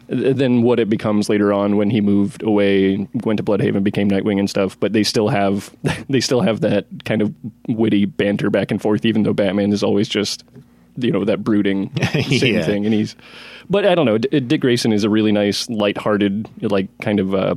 then 0.08 0.62
what 0.62 0.80
it 0.80 0.88
becomes 0.88 1.28
later 1.28 1.52
on 1.52 1.76
when 1.76 1.90
he 1.90 2.00
moved 2.00 2.42
away, 2.42 3.06
went 3.24 3.36
to 3.36 3.42
Blüdhaven, 3.44 3.82
became 3.84 4.10
Nightwing 4.10 4.38
and 4.38 4.48
stuff. 4.48 4.78
But 4.80 4.92
they 4.92 5.02
still 5.02 5.28
have 5.28 5.70
they 6.08 6.20
still 6.20 6.40
have 6.40 6.60
that 6.62 6.86
kind 7.04 7.22
of 7.22 7.34
witty 7.68 8.04
banter 8.06 8.50
back 8.50 8.70
and 8.70 8.80
forth, 8.80 9.04
even 9.04 9.22
though 9.22 9.34
Batman 9.34 9.72
is 9.72 9.82
always 9.82 10.08
just 10.08 10.44
you 10.96 11.12
know 11.12 11.24
that 11.24 11.44
brooding 11.44 11.90
same 12.12 12.54
Yeah. 12.56 12.64
thing, 12.64 12.84
and 12.84 12.94
he's. 12.94 13.14
But 13.70 13.84
I 13.86 13.94
don't 13.94 14.06
know. 14.06 14.16
D- 14.18 14.40
Dick 14.40 14.62
Grayson 14.62 14.92
is 14.94 15.04
a 15.04 15.10
really 15.10 15.30
nice, 15.30 15.68
lighthearted, 15.68 16.48
like 16.62 16.88
kind 17.00 17.20
of. 17.20 17.34
Uh, 17.34 17.54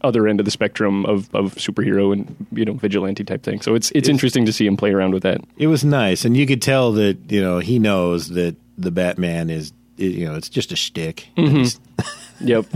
other 0.00 0.28
end 0.28 0.38
of 0.38 0.44
the 0.44 0.50
spectrum 0.50 1.06
of, 1.06 1.34
of 1.34 1.54
superhero 1.54 2.12
and 2.12 2.46
you 2.52 2.62
know 2.62 2.74
vigilante 2.74 3.24
type 3.24 3.42
thing. 3.42 3.62
So 3.62 3.74
it's 3.74 3.90
it's 3.92 4.06
interesting 4.06 4.44
to 4.44 4.52
see 4.52 4.66
him 4.66 4.76
play 4.76 4.90
around 4.92 5.14
with 5.14 5.22
that. 5.22 5.40
it 5.56 5.66
was 5.66 5.82
nice 5.82 6.26
and 6.26 6.36
you 6.36 6.46
could 6.46 6.60
tell 6.60 6.92
that 6.92 7.16
you 7.32 7.40
know 7.40 7.58
he 7.60 7.78
knows 7.78 8.28
that 8.30 8.54
the 8.76 8.90
batman 8.90 9.48
is 9.48 9.72
you 9.96 10.24
know 10.26 10.34
it's 10.34 10.48
just 10.48 10.72
a 10.72 10.76
shtick 10.76 11.28
Mm-hmm. 11.36 11.82
Yep. 12.46 12.66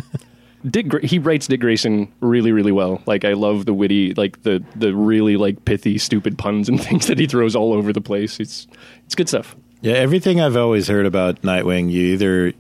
Dick 0.69 0.89
Gra- 0.89 1.07
he 1.07 1.19
writes 1.19 1.47
Dick 1.47 1.61
Grayson 1.61 2.13
really 2.21 2.53
really 2.53 2.73
well. 2.73 3.01
Like 3.07 3.25
I 3.25 3.33
love 3.35 3.65
the 3.67 3.75
witty 3.75 4.15
like 4.15 4.43
the 4.43 4.63
the 4.77 4.95
really 4.95 5.37
like 5.37 5.65
pithy 5.65 5.99
stupid 5.99 6.37
puns 6.39 6.69
and 6.69 6.81
things 6.89 7.07
that 7.07 7.19
he 7.19 7.27
throws 7.27 7.55
all 7.57 7.73
over 7.73 7.93
the 7.93 8.01
place. 8.01 8.41
It's 8.41 8.67
it's 9.07 9.15
good 9.15 9.29
stuff. 9.29 9.55
yeah 9.81 9.95
everything 9.95 10.41
i've 10.41 10.57
always 10.57 10.89
heard 10.89 11.07
about 11.07 11.41
nightwing 11.43 11.89
you 11.91 12.03
either 12.15 12.53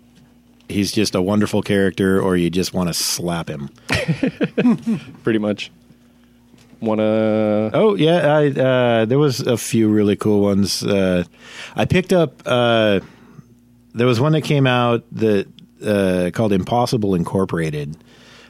he's 0.68 0.92
just 0.92 1.14
a 1.16 1.20
wonderful 1.22 1.62
character 1.62 2.20
or 2.22 2.36
you 2.36 2.48
just 2.50 2.72
want 2.72 2.88
to 2.88 2.94
slap 2.94 3.48
him 3.48 3.68
Pretty 5.24 5.38
much. 5.40 5.70
Wanna 6.80 7.70
Oh 7.74 7.96
yeah, 7.96 8.36
I 8.36 8.46
uh, 8.50 9.04
there 9.04 9.18
was 9.18 9.40
a 9.40 9.56
few 9.56 9.88
really 9.88 10.14
cool 10.14 10.40
ones. 10.42 10.82
Uh, 10.84 11.24
I 11.74 11.84
picked 11.86 12.12
up. 12.12 12.40
Uh, 12.46 13.00
there 13.98 14.06
was 14.06 14.20
one 14.20 14.32
that 14.32 14.42
came 14.42 14.66
out 14.66 15.04
that 15.12 15.46
uh, 15.84 16.30
called 16.32 16.52
Impossible 16.52 17.14
Incorporated 17.14 17.96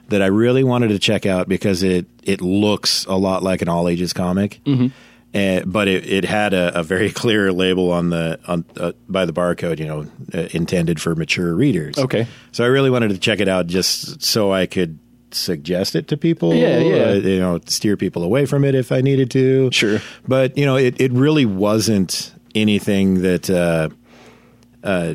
that 0.09 0.23
I 0.23 0.27
really 0.27 0.65
wanted 0.65 0.89
to 0.89 0.99
check 0.99 1.27
out 1.27 1.49
because 1.49 1.83
it 1.83 2.07
it 2.23 2.41
looks 2.41 3.05
a 3.07 3.17
lot 3.17 3.43
like 3.43 3.63
an 3.63 3.69
all 3.69 3.89
ages 3.89 4.13
comic. 4.13 4.61
Mm-hmm. 4.65 5.71
but 5.71 5.89
it, 5.89 6.07
it 6.07 6.25
had 6.25 6.55
a, 6.55 6.79
a 6.79 6.83
very 6.83 7.11
clear 7.23 7.53
label 7.53 7.91
on 7.91 8.11
the 8.11 8.39
on 8.47 8.65
uh, 8.77 8.93
by 9.09 9.27
the 9.27 9.33
barcode, 9.33 9.79
you 9.79 9.87
know, 9.87 10.07
uh, 10.33 10.49
intended 10.53 11.01
for 11.01 11.15
mature 11.15 11.55
readers. 11.55 11.99
Okay. 11.99 12.27
so 12.53 12.65
I 12.65 12.69
really 12.69 12.91
wanted 12.91 13.09
to 13.09 13.19
check 13.19 13.41
it 13.41 13.49
out 13.49 13.67
just 13.67 14.23
so 14.23 14.53
I 14.53 14.67
could 14.67 14.99
suggest 15.31 15.95
it 15.95 16.09
to 16.09 16.17
people. 16.17 16.55
Yeah, 16.55 16.79
yeah. 16.79 17.05
uh, 17.05 17.13
you 17.15 17.41
know, 17.41 17.61
steer 17.67 17.97
people 17.97 18.23
away 18.23 18.47
from 18.47 18.65
it 18.65 18.75
if 18.75 18.93
I 18.93 19.01
needed 19.01 19.31
to. 19.33 19.71
Sure. 19.73 20.01
But, 20.27 20.57
you 20.57 20.67
know, 20.67 20.77
it, 20.77 21.01
it 21.01 21.13
really 21.13 21.47
wasn't 21.47 22.33
anything 22.55 23.23
that 23.23 23.51
uh, 23.51 23.91
uh, 24.83 25.15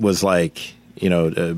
was 0.00 0.22
like, 0.24 0.74
you 0.96 1.10
know, 1.10 1.28
uh, 1.28 1.54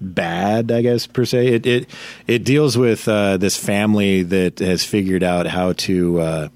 bad, 0.00 0.70
I 0.70 0.82
guess 0.82 1.06
per 1.06 1.24
se. 1.24 1.46
It 1.46 1.66
it 1.66 1.90
it 2.26 2.44
deals 2.44 2.76
with 2.76 3.08
uh, 3.08 3.36
this 3.36 3.56
family 3.56 4.22
that 4.22 4.58
has 4.58 4.84
figured 4.84 5.22
out 5.22 5.46
how 5.46 5.72
to 5.74 6.20
uh, 6.20 6.48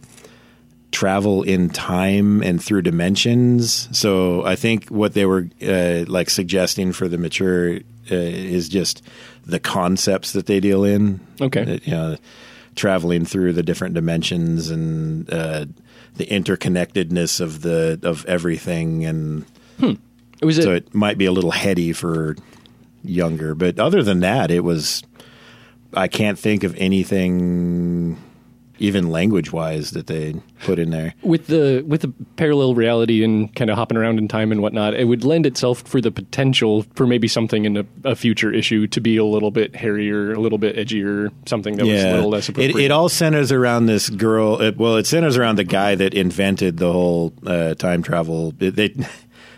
travel 0.90 1.42
in 1.42 1.68
time 1.70 2.42
and 2.42 2.62
through 2.62 2.82
dimensions. 2.82 3.88
So 3.96 4.44
I 4.44 4.56
think 4.56 4.88
what 4.88 5.14
they 5.14 5.26
were 5.26 5.48
uh, 5.62 6.04
like 6.06 6.30
suggesting 6.30 6.92
for 6.92 7.08
the 7.08 7.18
mature 7.18 7.76
uh, 8.10 8.14
is 8.14 8.68
just 8.68 9.02
the 9.44 9.60
concepts 9.60 10.32
that 10.32 10.46
they 10.46 10.60
deal 10.60 10.84
in. 10.84 11.20
Okay. 11.40 11.62
Uh, 11.62 11.78
you 11.84 11.92
know, 11.92 12.16
traveling 12.76 13.24
through 13.24 13.52
the 13.52 13.62
different 13.62 13.94
dimensions 13.94 14.70
and 14.70 15.30
uh, 15.32 15.66
the 16.16 16.26
interconnectedness 16.26 17.40
of 17.40 17.62
the 17.62 17.98
of 18.02 18.24
everything 18.26 19.04
and 19.04 19.44
It 20.42 20.44
was 20.46 20.58
a, 20.58 20.62
so 20.62 20.72
it 20.72 20.94
might 20.94 21.18
be 21.18 21.26
a 21.26 21.32
little 21.32 21.50
heady 21.52 21.92
for 21.92 22.36
younger 23.02 23.54
but 23.54 23.78
other 23.78 24.02
than 24.02 24.20
that 24.20 24.50
it 24.50 24.60
was 24.60 25.02
i 25.92 26.08
can't 26.08 26.38
think 26.38 26.64
of 26.64 26.74
anything 26.76 28.16
even 28.80 29.08
language 29.08 29.52
wise 29.52 29.92
that 29.92 30.08
they 30.08 30.34
put 30.64 30.80
in 30.80 30.90
there. 30.90 31.14
With 31.22 31.46
the 31.46 31.84
with 31.86 32.00
the 32.00 32.12
parallel 32.36 32.74
reality 32.74 33.22
and 33.22 33.54
kind 33.54 33.70
of 33.70 33.76
hopping 33.76 33.96
around 33.96 34.18
in 34.18 34.26
time 34.26 34.50
and 34.50 34.60
whatnot, 34.60 34.94
it 34.94 35.04
would 35.04 35.24
lend 35.24 35.46
itself 35.46 35.82
for 35.82 36.00
the 36.00 36.10
potential 36.10 36.84
for 36.94 37.06
maybe 37.06 37.28
something 37.28 37.64
in 37.66 37.76
a, 37.76 37.84
a 38.02 38.16
future 38.16 38.52
issue 38.52 38.88
to 38.88 39.00
be 39.00 39.16
a 39.16 39.24
little 39.24 39.52
bit 39.52 39.76
hairier, 39.76 40.32
a 40.32 40.40
little 40.40 40.58
bit 40.58 40.76
edgier, 40.76 41.30
something 41.46 41.76
that 41.76 41.86
was 41.86 42.02
a 42.02 42.14
little 42.14 42.30
less 42.30 42.48
it, 42.48 42.58
it 42.76 42.90
all 42.90 43.08
centers 43.08 43.52
around 43.52 43.86
this 43.86 44.10
girl 44.10 44.60
it, 44.60 44.76
well 44.76 44.96
it 44.96 45.06
centers 45.06 45.36
around 45.36 45.56
the 45.56 45.64
guy 45.64 45.94
that 45.94 46.12
invented 46.12 46.78
the 46.78 46.92
whole 46.92 47.32
uh, 47.46 47.74
time 47.74 48.02
travel. 48.02 48.52
It- 48.58 48.74
they 48.74 48.92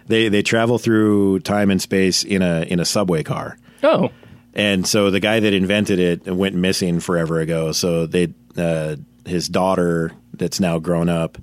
they 0.07 0.29
they 0.29 0.43
travel 0.43 0.79
through 0.79 1.41
time 1.41 1.71
and 1.71 1.81
space 1.81 2.25
in 2.25 2.43
a 2.43 2.63
in 2.63 2.81
a 2.81 2.85
subway 2.85 3.23
car 3.23 3.57
oh, 3.83 4.11
And 4.55 4.87
so 4.87 5.11
the 5.11 5.21
guy 5.21 5.41
that 5.41 5.53
invented 5.53 5.99
it 5.99 6.27
went 6.27 6.55
missing 6.55 7.01
forever 7.01 7.41
ago. 7.41 7.73
So 7.73 8.07
they, 8.07 8.33
uh, 8.57 8.97
his 9.25 9.49
daughter, 9.49 10.13
that's 10.33 10.61
now 10.61 10.79
grown 10.79 11.09
up, 11.09 11.39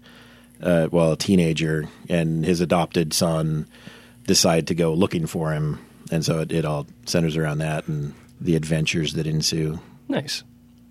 uh, 0.61 0.87
well, 0.91 1.13
a 1.13 1.17
teenager, 1.17 1.85
and 2.09 2.45
his 2.45 2.61
adopted 2.61 3.13
son 3.13 3.67
decide 4.25 4.67
to 4.67 4.75
go 4.75 4.93
looking 4.93 5.27
for 5.27 5.51
him. 5.51 5.79
And 6.11 6.23
so 6.23 6.39
it, 6.39 6.51
it 6.51 6.65
all 6.65 6.87
centers 7.05 7.37
around 7.37 7.59
that 7.59 7.87
and 7.87 8.13
the 8.39 8.55
adventures 8.55 9.13
that 9.13 9.27
ensue. 9.27 9.79
nice. 10.07 10.43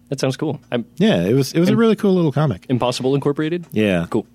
That 0.08 0.20
sounds 0.20 0.36
cool. 0.36 0.60
I'm 0.70 0.84
Yeah, 0.96 1.22
it 1.22 1.32
was 1.32 1.54
it 1.54 1.60
was 1.60 1.70
a 1.70 1.76
really 1.76 1.96
cool 1.96 2.14
little 2.14 2.32
comic. 2.32 2.66
Impossible 2.68 3.14
Incorporated. 3.14 3.66
Yeah, 3.72 4.06
Cool. 4.10 4.26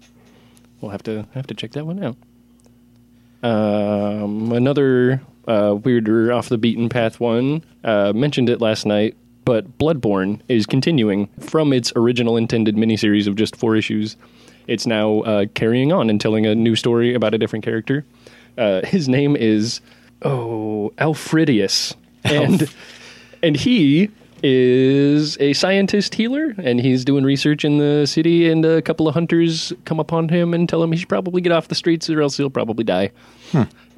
We'll 0.81 0.89
have 0.89 1.03
to 1.03 1.27
have 1.35 1.45
to 1.47 1.53
check 1.53 1.73
that 1.73 1.85
one 1.85 2.03
out. 2.03 2.17
Um, 3.43 4.51
another 4.51 5.21
uh, 5.47 5.75
weirder 5.83 6.31
off 6.33 6.49
the 6.49 6.57
beaten 6.57 6.89
path 6.89 7.19
one 7.19 7.63
uh, 7.83 8.13
mentioned 8.13 8.49
it 8.49 8.61
last 8.61 8.85
night, 8.85 9.15
but 9.45 9.77
Bloodborne 9.77 10.41
is 10.47 10.65
continuing 10.65 11.27
from 11.39 11.71
its 11.71 11.93
original 11.95 12.35
intended 12.37 12.75
miniseries 12.75 13.27
of 13.27 13.35
just 13.35 13.55
four 13.55 13.75
issues. 13.75 14.17
It's 14.67 14.85
now 14.85 15.21
uh, 15.21 15.45
carrying 15.53 15.93
on 15.93 16.09
and 16.09 16.19
telling 16.19 16.45
a 16.45 16.53
new 16.53 16.75
story 16.75 17.13
about 17.13 17.33
a 17.33 17.37
different 17.37 17.63
character. 17.63 18.05
Uh, 18.57 18.85
his 18.85 19.07
name 19.07 19.35
is 19.35 19.81
oh 20.23 20.91
Alfredius, 20.97 21.95
and 22.23 22.69
and 23.43 23.55
he 23.55 24.09
is 24.43 25.37
a 25.39 25.53
scientist 25.53 26.15
healer, 26.15 26.53
and 26.57 26.79
he's 26.79 27.03
doing 27.03 27.23
research 27.23 27.65
in 27.65 27.77
the 27.77 28.05
city. 28.05 28.49
And 28.49 28.63
a 28.65 28.81
couple 28.81 29.07
of 29.07 29.13
hunters 29.13 29.73
come 29.85 29.99
upon 29.99 30.29
him 30.29 30.53
and 30.53 30.67
tell 30.67 30.81
him 30.81 30.91
he 30.91 30.97
should 30.97 31.09
probably 31.09 31.41
get 31.41 31.51
off 31.51 31.67
the 31.67 31.75
streets, 31.75 32.09
or 32.09 32.21
else 32.21 32.37
he'll 32.37 32.49
probably 32.49 32.83
die. 32.83 33.11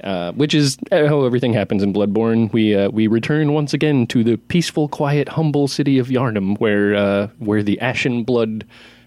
Uh, 0.03 0.31
which 0.31 0.53
is 0.53 0.77
how 0.91 1.25
everything 1.25 1.51
happens 1.51 1.83
in 1.83 1.91
Bloodborne. 1.91 2.51
We 2.53 2.73
uh, 2.73 2.89
we 2.89 3.07
return 3.07 3.51
once 3.51 3.73
again 3.73 4.07
to 4.07 4.23
the 4.23 4.37
peaceful, 4.37 4.87
quiet, 4.87 5.27
humble 5.27 5.67
city 5.67 5.99
of 5.99 6.07
Yharnam, 6.07 6.57
where 6.57 6.95
uh, 6.95 7.27
where 7.39 7.63
the 7.63 7.77
Ashen 7.81 8.23
Blood 8.23 8.65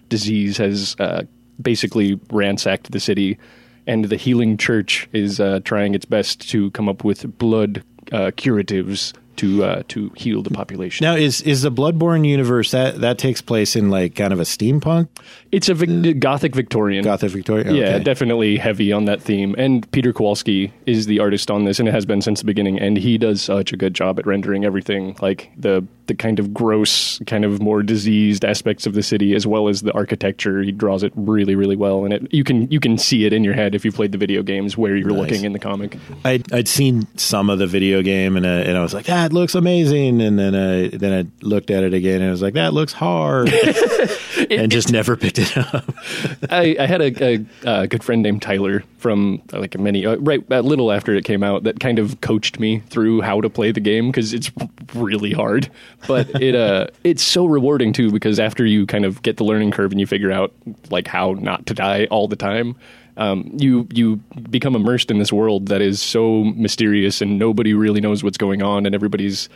disease 0.09 0.57
has 0.57 0.95
uh, 0.99 1.23
basically 1.59 2.19
ransacked 2.29 2.91
the 2.91 2.99
city, 2.99 3.39
and 3.87 4.05
the 4.05 4.17
Healing 4.17 4.55
Church 4.55 5.09
is 5.13 5.39
uh, 5.39 5.61
trying 5.63 5.95
its 5.95 6.05
best 6.05 6.47
to 6.49 6.69
come 6.71 6.87
up 6.87 7.03
with 7.03 7.39
blood 7.39 7.83
uh, 8.11 8.29
curatives 8.35 9.13
to 9.37 9.63
uh, 9.63 9.83
to 9.89 10.11
heal 10.15 10.41
the 10.41 10.49
population. 10.49 11.03
Now 11.03 11.15
is 11.15 11.41
is 11.41 11.61
the 11.61 11.71
Bloodborne 11.71 12.27
universe 12.27 12.71
that 12.71 13.01
that 13.01 13.17
takes 13.17 13.41
place 13.41 13.75
in 13.75 13.89
like 13.89 14.15
kind 14.15 14.33
of 14.33 14.39
a 14.39 14.43
steampunk 14.43 15.07
it's 15.53 15.69
a 15.69 15.75
Vic- 15.75 16.19
Gothic 16.19 16.55
Victorian. 16.55 17.03
Gothic 17.03 17.31
Victoria? 17.31 17.71
Yeah, 17.71 17.99
definitely 17.99 18.57
heavy 18.57 18.91
on 18.91 19.05
that 19.05 19.21
theme. 19.21 19.53
And 19.55 19.89
Peter 19.91 20.11
Kowalski 20.11 20.73
is 20.87 21.05
the 21.05 21.19
artist 21.19 21.51
on 21.51 21.65
this, 21.65 21.79
and 21.79 21.87
it 21.87 21.91
has 21.91 22.07
been 22.07 22.23
since 22.23 22.39
the 22.39 22.45
beginning. 22.45 22.79
And 22.79 22.97
he 22.97 23.19
does 23.19 23.43
such 23.43 23.71
a 23.71 23.77
good 23.77 23.93
job 23.93 24.17
at 24.17 24.25
rendering 24.25 24.65
everything, 24.65 25.15
like 25.21 25.51
the 25.55 25.85
the 26.07 26.15
kind 26.15 26.39
of 26.39 26.53
gross, 26.53 27.19
kind 27.27 27.45
of 27.45 27.61
more 27.61 27.83
diseased 27.83 28.43
aspects 28.45 28.85
of 28.85 28.93
the 28.93 29.03
city, 29.03 29.35
as 29.35 29.45
well 29.47 29.67
as 29.67 29.81
the 29.81 29.93
architecture. 29.93 30.61
He 30.61 30.71
draws 30.71 31.03
it 31.03 31.13
really, 31.15 31.55
really 31.55 31.75
well, 31.75 32.05
and 32.05 32.13
it 32.13 32.33
you 32.33 32.43
can 32.43 32.69
you 32.71 32.79
can 32.79 32.97
see 32.97 33.25
it 33.25 33.33
in 33.33 33.43
your 33.43 33.53
head 33.53 33.75
if 33.75 33.85
you've 33.85 33.95
played 33.95 34.11
the 34.11 34.17
video 34.17 34.43
games 34.43 34.77
where 34.77 34.95
you're 34.95 35.09
Nice. 35.09 35.17
looking 35.17 35.45
in 35.45 35.53
the 35.53 35.59
comic. 35.59 35.97
I'd, 36.25 36.51
I'd 36.53 36.67
seen 36.67 37.07
some 37.17 37.49
of 37.49 37.59
the 37.59 37.67
video 37.67 38.01
game 38.01 38.35
and, 38.37 38.45
uh, 38.45 38.49
and 38.49 38.77
I 38.77 38.81
was 38.81 38.93
like, 38.93 39.05
that 39.05 39.33
looks 39.33 39.55
amazing. 39.55 40.21
And 40.21 40.37
then 40.39 40.55
I, 40.55 40.87
then 40.89 41.13
I 41.13 41.45
looked 41.45 41.69
at 41.71 41.83
it 41.83 41.93
again 41.93 42.21
and 42.21 42.29
I 42.29 42.31
was 42.31 42.41
like, 42.41 42.53
that 42.55 42.73
looks 42.73 42.93
hard. 42.93 43.51
and 44.49 44.71
just 44.71 44.91
never 44.91 45.15
picked 45.15 45.39
it 45.39 45.57
up. 45.57 45.85
I, 46.49 46.75
I 46.79 46.85
had 46.85 47.01
a, 47.01 47.23
a, 47.23 47.45
a 47.83 47.87
good 47.87 48.03
friend 48.03 48.21
named 48.23 48.41
Tyler 48.41 48.83
from 48.97 49.41
uh, 49.51 49.59
like 49.59 49.77
many 49.77 50.05
uh, 50.05 50.15
right 50.17 50.43
a 50.49 50.61
little 50.61 50.91
after 50.91 51.13
it 51.13 51.25
came 51.25 51.43
out 51.43 51.63
that 51.63 51.79
kind 51.79 51.99
of 51.99 52.21
coached 52.21 52.59
me 52.59 52.79
through 52.89 53.21
how 53.21 53.41
to 53.41 53.49
play 53.49 53.71
the 53.71 53.81
game 53.81 54.07
because 54.07 54.33
it's 54.33 54.49
really 54.93 55.33
hard, 55.33 55.69
but 56.07 56.29
it 56.41 56.55
uh 56.55 56.87
it's 57.03 57.23
so 57.23 57.45
rewarding 57.45 57.93
too 57.93 58.11
because 58.11 58.39
after 58.39 58.65
you 58.65 58.85
kind 58.85 59.05
of 59.05 59.21
get 59.21 59.37
the 59.37 59.43
learning 59.43 59.71
curve 59.71 59.91
and 59.91 59.99
you 59.99 60.07
figure 60.07 60.31
out 60.31 60.53
like 60.89 61.07
how 61.07 61.33
not 61.33 61.65
to 61.67 61.73
die 61.73 62.05
all 62.05 62.27
the 62.27 62.35
time. 62.35 62.75
Um, 63.15 63.51
you 63.57 63.87
you 63.93 64.15
become 64.49 64.75
immersed 64.75 65.11
in 65.11 65.19
this 65.19 65.31
world 65.31 65.67
that 65.67 65.81
is 65.81 66.01
so 66.01 66.45
mysterious 66.45 67.21
and 67.21 67.37
nobody 67.37 67.75
really 67.75 68.01
knows 68.01 68.23
what's 68.23 68.39
going 68.39 68.63
on 68.63 68.87
and 68.87 68.95
everybody's 68.95 69.49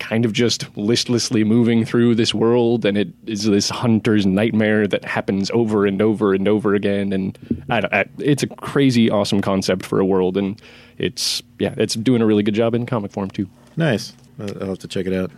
kind 0.00 0.24
of 0.24 0.32
just 0.32 0.64
listlessly 0.76 1.44
moving 1.44 1.84
through 1.84 2.16
this 2.16 2.34
world, 2.34 2.84
and 2.84 2.98
it 2.98 3.08
is 3.26 3.44
this 3.44 3.68
hunter's 3.68 4.26
nightmare 4.26 4.88
that 4.88 5.04
happens 5.04 5.50
over 5.52 5.86
and 5.86 6.02
over 6.02 6.34
and 6.34 6.48
over 6.48 6.74
again. 6.74 7.12
And 7.12 7.38
I, 7.68 7.82
I, 7.92 8.04
it's 8.18 8.42
a 8.42 8.48
crazy, 8.48 9.10
awesome 9.10 9.40
concept 9.40 9.86
for 9.86 10.00
a 10.00 10.04
world, 10.04 10.36
and 10.36 10.60
it's 10.98 11.42
yeah, 11.58 11.74
it's 11.76 11.94
doing 11.94 12.22
a 12.22 12.26
really 12.26 12.42
good 12.42 12.54
job 12.54 12.74
in 12.74 12.86
comic 12.86 13.12
form 13.12 13.30
too. 13.30 13.48
nice. 13.76 14.12
I'll 14.40 14.62
I'll 14.62 14.68
have 14.70 14.78
to 14.80 14.88
check 14.88 15.06
it 15.06 15.12
out. 15.12 15.30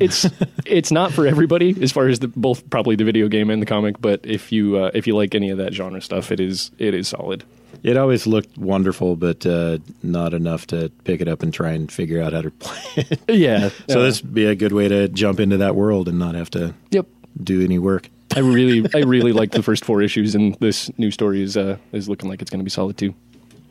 It's 0.00 0.26
it's 0.66 0.90
not 0.90 1.12
for 1.12 1.26
everybody 1.26 1.76
as 1.82 1.92
far 1.92 2.08
as 2.08 2.20
the, 2.20 2.28
both 2.28 2.68
probably 2.70 2.96
the 2.96 3.04
video 3.04 3.28
game 3.28 3.50
and 3.50 3.60
the 3.60 3.66
comic, 3.66 4.00
but 4.00 4.20
if 4.24 4.52
you 4.52 4.78
uh, 4.78 4.90
if 4.94 5.06
you 5.06 5.16
like 5.16 5.34
any 5.34 5.50
of 5.50 5.58
that 5.58 5.72
genre 5.74 6.00
stuff, 6.00 6.30
it 6.30 6.40
is 6.40 6.70
it 6.78 6.94
is 6.94 7.08
solid. 7.08 7.44
It 7.82 7.96
always 7.96 8.26
looked 8.26 8.56
wonderful, 8.56 9.16
but 9.16 9.44
uh, 9.44 9.78
not 10.02 10.34
enough 10.34 10.66
to 10.68 10.90
pick 11.04 11.20
it 11.20 11.28
up 11.28 11.42
and 11.42 11.52
try 11.52 11.72
and 11.72 11.90
figure 11.90 12.22
out 12.22 12.32
how 12.32 12.42
to 12.42 12.50
play 12.58 12.80
it. 12.96 13.20
Yeah. 13.28 13.70
So 13.88 14.02
this 14.02 14.22
would 14.22 14.34
be 14.34 14.46
a 14.46 14.54
good 14.54 14.72
way 14.72 14.88
to 14.88 15.08
jump 15.08 15.40
into 15.40 15.58
that 15.58 15.76
world 15.76 16.08
and 16.08 16.18
not 16.18 16.34
have 16.34 16.50
to 16.50 16.74
yep. 16.90 17.06
do 17.42 17.62
any 17.62 17.78
work. 17.78 18.08
I 18.34 18.40
really 18.40 18.88
I 18.94 18.98
really 19.06 19.32
like 19.32 19.52
the 19.52 19.62
first 19.62 19.84
four 19.84 20.02
issues, 20.02 20.34
and 20.34 20.54
this 20.56 20.90
new 20.98 21.10
story 21.10 21.42
is 21.42 21.56
uh, 21.56 21.76
is 21.92 22.08
looking 22.08 22.28
like 22.28 22.42
it's 22.42 22.50
going 22.50 22.60
to 22.60 22.64
be 22.64 22.70
solid 22.70 22.96
too. 22.96 23.14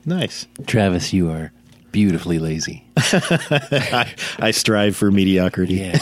Nice. 0.06 0.48
Travis, 0.68 1.14
you 1.14 1.32
are 1.32 1.52
beautifully 1.96 2.40
lazy. 2.40 2.84
I, 2.98 4.14
I 4.40 4.52
strive 4.52 4.98
for 4.98 5.12
mediocrity. 5.12 5.76
Yeah. 5.76 5.98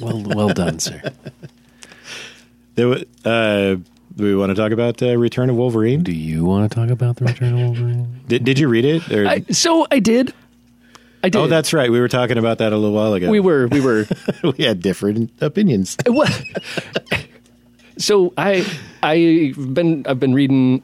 well, 0.00 0.22
well 0.22 0.48
done, 0.50 0.78
sir. 0.78 1.02
There 2.76 2.88
wa- 2.88 3.02
uh, 3.24 3.74
do 4.14 4.24
we 4.24 4.36
want 4.36 4.50
to 4.50 4.54
talk 4.54 4.70
about 4.70 5.02
uh, 5.02 5.18
Return 5.18 5.50
of 5.50 5.56
Wolverine? 5.56 6.04
Do 6.04 6.12
you 6.12 6.44
want 6.44 6.70
to 6.70 6.74
talk 6.74 6.90
about 6.90 7.16
the 7.16 7.24
Return 7.24 7.54
of 7.54 7.58
Wolverine? 7.58 8.20
Did, 8.28 8.44
did 8.44 8.60
you 8.60 8.68
read 8.68 8.84
it? 8.84 9.10
Or, 9.12 9.26
I, 9.26 9.40
so 9.50 9.88
I 9.90 9.98
did. 9.98 10.32
I 11.24 11.30
did. 11.30 11.38
oh, 11.40 11.48
that's 11.48 11.72
right. 11.72 11.90
We 11.90 11.98
were 11.98 12.06
talking 12.06 12.38
about 12.38 12.58
that 12.58 12.72
a 12.72 12.76
little 12.76 12.94
while 12.94 13.12
ago. 13.14 13.28
we 13.28 13.40
were 13.40 13.66
we 13.66 13.80
were 13.80 14.06
we 14.56 14.62
had 14.62 14.80
different 14.80 15.32
opinions. 15.40 15.96
What? 16.06 16.30
so 17.98 18.32
I 18.38 18.64
I've 19.02 19.74
been 19.74 20.06
I've 20.06 20.20
been 20.20 20.32
reading 20.32 20.80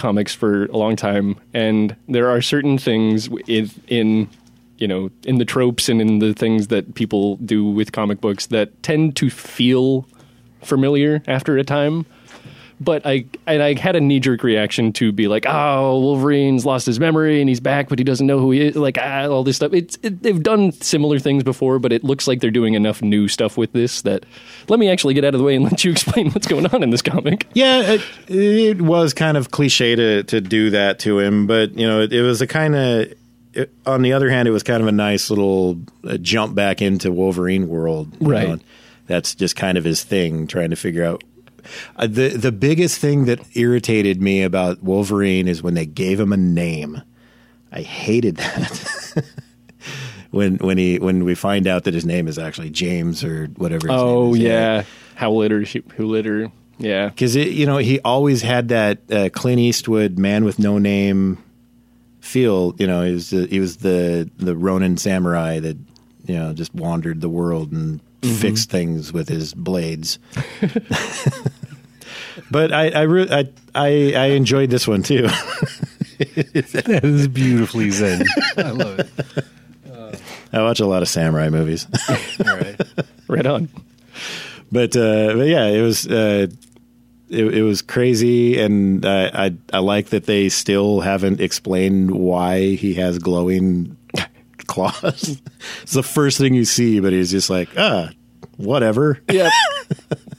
comics 0.00 0.34
for 0.34 0.64
a 0.66 0.76
long 0.76 0.96
time, 0.96 1.36
and 1.54 1.94
there 2.08 2.28
are 2.28 2.42
certain 2.42 2.78
things 2.78 3.28
in, 3.46 3.70
in 3.86 4.28
you 4.78 4.88
know 4.88 5.10
in 5.24 5.38
the 5.38 5.44
tropes 5.44 5.88
and 5.88 6.00
in 6.00 6.18
the 6.18 6.34
things 6.34 6.66
that 6.68 6.94
people 6.94 7.36
do 7.36 7.64
with 7.64 7.92
comic 7.92 8.20
books 8.20 8.46
that 8.46 8.82
tend 8.82 9.14
to 9.16 9.30
feel 9.30 10.06
familiar 10.62 11.22
after 11.28 11.56
a 11.56 11.64
time. 11.64 12.06
But 12.80 13.06
I 13.06 13.26
and 13.46 13.62
I 13.62 13.78
had 13.78 13.94
a 13.94 14.00
knee 14.00 14.20
jerk 14.20 14.42
reaction 14.42 14.92
to 14.94 15.12
be 15.12 15.28
like, 15.28 15.44
oh, 15.46 16.00
Wolverine's 16.00 16.64
lost 16.64 16.86
his 16.86 16.98
memory 16.98 17.40
and 17.40 17.48
he's 17.48 17.60
back, 17.60 17.88
but 17.88 17.98
he 17.98 18.04
doesn't 18.04 18.26
know 18.26 18.38
who 18.38 18.52
he 18.52 18.68
is. 18.68 18.76
Like 18.76 18.96
ah, 18.98 19.28
all 19.28 19.44
this 19.44 19.56
stuff. 19.56 19.72
It's 19.74 19.98
it, 20.02 20.22
they've 20.22 20.42
done 20.42 20.72
similar 20.72 21.18
things 21.18 21.44
before, 21.44 21.78
but 21.78 21.92
it 21.92 22.04
looks 22.04 22.26
like 22.26 22.40
they're 22.40 22.50
doing 22.50 22.74
enough 22.74 23.02
new 23.02 23.28
stuff 23.28 23.58
with 23.58 23.72
this 23.72 24.02
that 24.02 24.24
let 24.68 24.80
me 24.80 24.88
actually 24.88 25.14
get 25.14 25.24
out 25.24 25.34
of 25.34 25.38
the 25.38 25.44
way 25.44 25.56
and 25.56 25.64
let 25.70 25.84
you 25.84 25.92
explain 25.92 26.30
what's 26.30 26.46
going 26.46 26.66
on 26.66 26.82
in 26.82 26.90
this 26.90 27.02
comic. 27.02 27.46
Yeah, 27.52 27.82
it, 27.82 28.02
it 28.28 28.80
was 28.80 29.12
kind 29.12 29.36
of 29.36 29.50
cliche 29.50 29.94
to, 29.94 30.22
to 30.24 30.40
do 30.40 30.70
that 30.70 31.00
to 31.00 31.18
him, 31.18 31.46
but 31.46 31.76
you 31.76 31.86
know, 31.86 32.00
it, 32.00 32.12
it 32.12 32.22
was 32.22 32.40
a 32.40 32.46
kind 32.46 32.74
of 32.74 33.12
on 33.86 34.02
the 34.02 34.12
other 34.12 34.30
hand, 34.30 34.48
it 34.48 34.52
was 34.52 34.62
kind 34.62 34.80
of 34.82 34.88
a 34.88 34.92
nice 34.92 35.30
little 35.30 35.80
uh, 36.04 36.16
jump 36.18 36.54
back 36.54 36.80
into 36.80 37.10
Wolverine 37.10 37.68
world. 37.68 38.16
Right. 38.20 38.48
know. 38.48 38.58
That's 39.06 39.34
just 39.34 39.56
kind 39.56 39.76
of 39.76 39.82
his 39.82 40.04
thing, 40.04 40.46
trying 40.46 40.70
to 40.70 40.76
figure 40.76 41.04
out. 41.04 41.24
Uh, 41.96 42.06
the 42.06 42.28
the 42.30 42.52
biggest 42.52 43.00
thing 43.00 43.26
that 43.26 43.40
irritated 43.56 44.20
me 44.20 44.42
about 44.42 44.82
Wolverine 44.82 45.48
is 45.48 45.62
when 45.62 45.74
they 45.74 45.86
gave 45.86 46.18
him 46.20 46.32
a 46.32 46.36
name. 46.36 47.02
I 47.72 47.82
hated 47.82 48.36
that. 48.36 49.24
when 50.30 50.56
when 50.56 50.78
he 50.78 50.98
when 50.98 51.24
we 51.24 51.34
find 51.34 51.66
out 51.66 51.84
that 51.84 51.94
his 51.94 52.04
name 52.04 52.28
is 52.28 52.38
actually 52.38 52.70
James 52.70 53.24
or 53.24 53.46
whatever. 53.56 53.88
Oh 53.90 54.34
is. 54.34 54.40
yeah, 54.40 54.84
Howlett 55.14 55.52
or 55.52 55.62
Hewlett 55.62 56.26
or 56.26 56.52
yeah. 56.78 57.08
because 57.08 57.36
you 57.36 57.66
know 57.66 57.78
he 57.78 58.00
always 58.00 58.42
had 58.42 58.68
that 58.68 58.98
uh, 59.10 59.28
Clint 59.32 59.60
Eastwood 59.60 60.18
man 60.18 60.44
with 60.44 60.58
no 60.58 60.78
name 60.78 61.42
feel. 62.20 62.74
You 62.78 62.86
know, 62.86 63.02
he 63.02 63.12
was 63.12 63.30
the, 63.30 63.46
he 63.46 63.60
was 63.60 63.78
the 63.78 64.30
the 64.36 64.56
Ronin 64.56 64.96
samurai 64.96 65.60
that 65.60 65.76
you 66.26 66.34
know 66.34 66.52
just 66.52 66.74
wandered 66.74 67.20
the 67.20 67.28
world 67.28 67.72
and 67.72 68.00
fixed 68.22 68.70
things 68.70 69.12
with 69.12 69.28
his 69.28 69.54
blades. 69.54 70.18
but 72.50 72.72
I 72.72 72.88
I, 72.90 73.02
re- 73.02 73.28
I 73.30 73.48
I 73.74 74.12
I 74.14 74.26
enjoyed 74.26 74.70
this 74.70 74.86
one 74.88 75.02
too. 75.02 75.28
That 76.20 77.00
is 77.02 77.28
beautifully 77.28 77.90
said. 77.90 78.26
I 78.58 78.70
love 78.72 78.98
it. 78.98 79.08
I 80.52 80.62
watch 80.62 80.78
a 80.80 80.86
lot 80.86 81.00
of 81.00 81.08
samurai 81.08 81.48
movies. 81.48 81.86
All 82.46 82.56
right. 82.56 82.78
Right 83.26 83.46
on. 83.46 83.68
but 84.70 84.94
uh, 84.96 85.32
but 85.34 85.46
yeah, 85.46 85.64
it 85.66 85.80
was 85.80 86.06
uh, 86.06 86.48
it, 87.30 87.54
it 87.54 87.62
was 87.62 87.80
crazy, 87.80 88.60
and 88.60 89.06
I, 89.06 89.46
I 89.46 89.54
I 89.72 89.78
like 89.78 90.10
that 90.10 90.26
they 90.26 90.50
still 90.50 91.00
haven't 91.00 91.40
explained 91.40 92.10
why 92.10 92.74
he 92.74 92.92
has 92.94 93.18
glowing 93.18 93.96
claws. 94.70 95.40
it's 95.82 95.92
the 95.92 96.02
first 96.02 96.38
thing 96.38 96.54
you 96.54 96.64
see, 96.64 97.00
but 97.00 97.12
he's 97.12 97.30
just 97.30 97.50
like 97.50 97.68
ah, 97.76 98.10
whatever. 98.56 99.20
Yeah. 99.30 99.50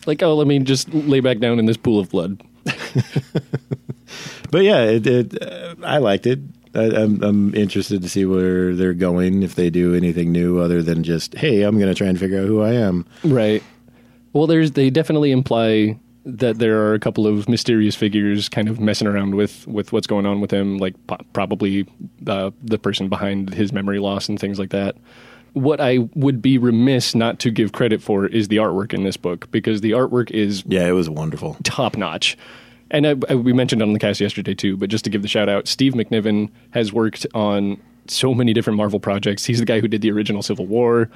like, 0.06 0.24
oh, 0.24 0.36
let 0.36 0.48
me 0.48 0.60
just 0.60 0.94
lay 0.94 1.20
back 1.20 1.40
down 1.40 1.60
in 1.60 1.66
this 1.66 1.78
pool 1.78 2.00
of 2.00 2.10
blood. 2.10 2.42
But 4.52 4.64
yeah, 4.64 4.84
it, 4.84 5.08
it 5.08 5.42
uh, 5.42 5.76
I 5.82 5.98
liked 5.98 6.28
it. 6.28 6.40
I, 6.76 6.84
I'm 6.84 7.24
I'm 7.24 7.56
interested 7.56 8.02
to 8.02 8.10
see 8.10 8.26
where 8.26 8.76
they're 8.76 8.94
going 8.94 9.44
if 9.44 9.56
they 9.56 9.70
do 9.70 9.96
anything 9.96 10.32
new 10.32 10.60
other 10.60 10.84
than 10.84 11.04
just 11.04 11.36
hey, 11.36 11.64
I'm 11.64 11.80
going 11.80 11.90
to 11.90 11.96
try 11.96 12.08
and 12.08 12.20
figure 12.20 12.40
out 12.40 12.48
who 12.48 12.62
I 12.62 12.74
am. 12.74 13.06
Right. 13.24 13.64
Well, 14.34 14.48
there's 14.48 14.74
they 14.74 14.90
definitely 14.90 15.32
imply 15.32 15.98
that 16.26 16.60
there 16.60 16.80
are 16.82 16.94
a 16.94 17.00
couple 17.00 17.26
of 17.26 17.50
mysterious 17.50 17.96
figures 17.96 18.48
kind 18.50 18.68
of 18.70 18.80
messing 18.80 19.08
around 19.08 19.36
with 19.36 19.68
with 19.68 19.92
what's 19.92 20.08
going 20.08 20.26
on 20.26 20.40
with 20.42 20.52
him, 20.52 20.78
like 20.78 20.96
po- 21.08 21.18
probably 21.34 21.88
uh, 22.28 22.52
the 22.64 22.78
person 22.78 23.10
behind 23.10 23.54
his 23.54 23.72
memory 23.74 24.00
loss 24.00 24.30
and 24.30 24.40
things 24.40 24.60
like 24.60 24.70
that. 24.70 24.96
What 25.54 25.82
I 25.82 25.98
would 26.16 26.42
be 26.42 26.58
remiss 26.58 27.14
not 27.14 27.40
to 27.40 27.52
give 27.52 27.74
credit 27.74 28.02
for 28.02 28.26
is 28.26 28.48
the 28.48 28.58
artwork 28.58 28.94
in 28.94 29.04
this 29.04 29.18
book 29.18 29.50
because 29.52 29.82
the 29.82 29.92
artwork 29.92 30.32
is 30.32 30.64
Yeah, 30.68 30.88
it 30.88 30.92
was 30.94 31.10
wonderful. 31.10 31.58
top 31.64 31.98
notch. 31.98 32.38
And 32.90 33.08
I, 33.08 33.16
I, 33.30 33.36
we 33.36 33.52
mentioned 33.54 33.82
it 33.82 33.86
on 33.86 33.94
the 33.94 34.00
cast 34.00 34.20
yesterday 34.22 34.54
too, 34.54 34.78
but 34.78 34.90
just 34.90 35.04
to 35.06 35.10
give 35.10 35.22
the 35.22 35.28
shout 35.28 35.50
out, 35.50 35.68
Steve 35.68 35.94
McNiven 35.94 36.50
has 36.72 36.94
worked 36.94 37.26
on 37.34 37.82
so 38.08 38.34
many 38.34 38.54
different 38.54 38.78
Marvel 38.78 39.00
projects. 39.00 39.44
He's 39.46 39.60
the 39.60 39.66
guy 39.66 39.80
who 39.80 39.88
did 39.88 40.02
the 40.02 40.12
original 40.12 40.42
Civil 40.42 40.68
War. 40.68 41.10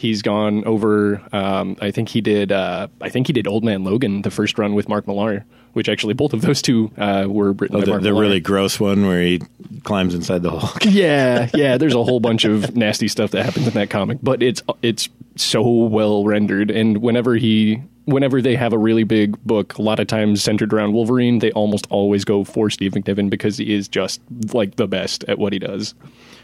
He's 0.00 0.22
gone 0.22 0.64
over. 0.64 1.20
Um, 1.30 1.76
I 1.82 1.90
think 1.90 2.08
he 2.08 2.22
did. 2.22 2.52
Uh, 2.52 2.88
I 3.02 3.10
think 3.10 3.26
he 3.26 3.34
did 3.34 3.46
Old 3.46 3.64
Man 3.64 3.84
Logan, 3.84 4.22
the 4.22 4.30
first 4.30 4.58
run 4.58 4.74
with 4.74 4.88
Mark 4.88 5.06
Millar, 5.06 5.44
which 5.74 5.90
actually 5.90 6.14
both 6.14 6.32
of 6.32 6.40
those 6.40 6.62
two 6.62 6.90
uh, 6.96 7.26
were 7.28 7.52
written 7.52 7.76
Oh, 7.76 7.80
by 7.80 7.98
the, 7.98 7.98
the 7.98 8.14
really 8.14 8.40
gross 8.40 8.80
one 8.80 9.06
where 9.06 9.20
he 9.20 9.42
climbs 9.82 10.14
inside 10.14 10.42
the 10.42 10.52
Hulk. 10.58 10.84
Yeah, 10.86 11.50
yeah. 11.52 11.76
There's 11.76 11.94
a 11.94 12.02
whole 12.02 12.18
bunch 12.18 12.46
of 12.46 12.74
nasty 12.74 13.08
stuff 13.08 13.32
that 13.32 13.44
happens 13.44 13.66
in 13.68 13.74
that 13.74 13.90
comic, 13.90 14.20
but 14.22 14.42
it's 14.42 14.62
it's 14.80 15.10
so 15.36 15.62
well 15.62 16.24
rendered. 16.24 16.70
And 16.70 17.02
whenever 17.02 17.34
he, 17.34 17.82
whenever 18.06 18.40
they 18.40 18.56
have 18.56 18.72
a 18.72 18.78
really 18.78 19.04
big 19.04 19.38
book, 19.44 19.76
a 19.76 19.82
lot 19.82 20.00
of 20.00 20.06
times 20.06 20.42
centered 20.42 20.72
around 20.72 20.94
Wolverine, 20.94 21.40
they 21.40 21.52
almost 21.52 21.86
always 21.90 22.24
go 22.24 22.42
for 22.44 22.70
Steve 22.70 22.92
McNiven 22.92 23.28
because 23.28 23.58
he 23.58 23.74
is 23.74 23.86
just 23.86 24.22
like 24.54 24.76
the 24.76 24.88
best 24.88 25.24
at 25.24 25.38
what 25.38 25.52
he 25.52 25.58
does. 25.58 25.94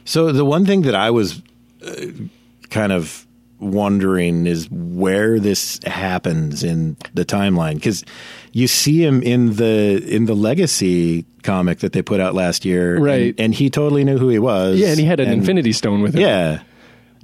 So 0.05 0.31
the 0.31 0.45
one 0.45 0.67
thing 0.67 0.83
that 0.83 0.95
I 0.95 1.11
was 1.11 1.41
uh, 1.83 2.07
kind 2.69 2.93
of 2.93 3.26
wondering 3.59 4.47
is 4.47 4.69
where 4.71 5.39
this 5.41 5.81
happens 5.85 6.63
in 6.63 6.97
the 7.15 7.25
timeline 7.25 7.75
because 7.75 8.05
you 8.53 8.67
see 8.69 9.03
him 9.03 9.23
in 9.23 9.57
the 9.57 10.03
in 10.07 10.27
the 10.27 10.35
legacy 10.35 11.25
comic 11.43 11.79
that 11.79 11.93
they 11.93 12.03
put 12.03 12.21
out 12.21 12.35
last 12.35 12.65
year 12.65 12.99
Right. 12.99 13.29
and, 13.31 13.41
and 13.41 13.55
he 13.55 13.71
totally 13.71 14.05
knew 14.05 14.19
who 14.19 14.29
he 14.29 14.39
was 14.39 14.79
Yeah, 14.79 14.89
and 14.89 14.99
he 14.99 15.05
had 15.07 15.21
an 15.21 15.29
and- 15.29 15.41
Infinity 15.41 15.73
Stone 15.73 16.03
with 16.03 16.15
him. 16.15 16.21
yeah 16.21 16.63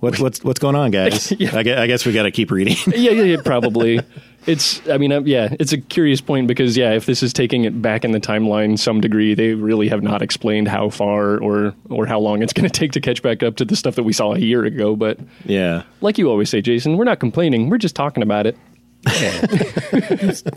what, 0.00 0.18
what's 0.18 0.42
what's 0.42 0.58
going 0.58 0.76
on 0.76 0.90
guys 0.90 1.30
Yeah. 1.38 1.56
I, 1.56 1.62
guess, 1.62 1.78
I 1.78 1.86
guess 1.86 2.06
we 2.06 2.12
got 2.12 2.22
to 2.24 2.30
keep 2.30 2.50
reading 2.50 2.76
yeah, 2.86 3.10
yeah, 3.12 3.22
yeah, 3.22 3.36
probably. 3.44 4.00
It's, 4.46 4.86
I 4.88 4.96
mean, 4.96 5.12
uh, 5.12 5.20
yeah, 5.20 5.54
it's 5.60 5.72
a 5.72 5.78
curious 5.78 6.20
point 6.20 6.48
because, 6.48 6.76
yeah, 6.76 6.92
if 6.92 7.04
this 7.04 7.22
is 7.22 7.32
taking 7.32 7.64
it 7.64 7.82
back 7.82 8.04
in 8.04 8.12
the 8.12 8.20
timeline 8.20 8.78
some 8.78 9.00
degree, 9.00 9.34
they 9.34 9.52
really 9.54 9.88
have 9.88 10.02
not 10.02 10.22
explained 10.22 10.66
how 10.66 10.88
far 10.88 11.38
or 11.38 11.74
or 11.90 12.06
how 12.06 12.18
long 12.18 12.42
it's 12.42 12.52
going 12.54 12.68
to 12.68 12.72
take 12.72 12.92
to 12.92 13.00
catch 13.00 13.22
back 13.22 13.42
up 13.42 13.56
to 13.56 13.64
the 13.64 13.76
stuff 13.76 13.96
that 13.96 14.02
we 14.04 14.12
saw 14.12 14.32
a 14.32 14.38
year 14.38 14.64
ago. 14.64 14.96
But 14.96 15.18
yeah 15.44 15.82
like 16.00 16.18
you 16.18 16.28
always 16.28 16.50
say, 16.50 16.60
Jason, 16.60 16.96
we're 16.96 17.04
not 17.04 17.20
complaining. 17.20 17.68
We're 17.70 17.78
just 17.78 17.94
talking 17.94 18.22
about 18.22 18.46
it. 18.46 18.56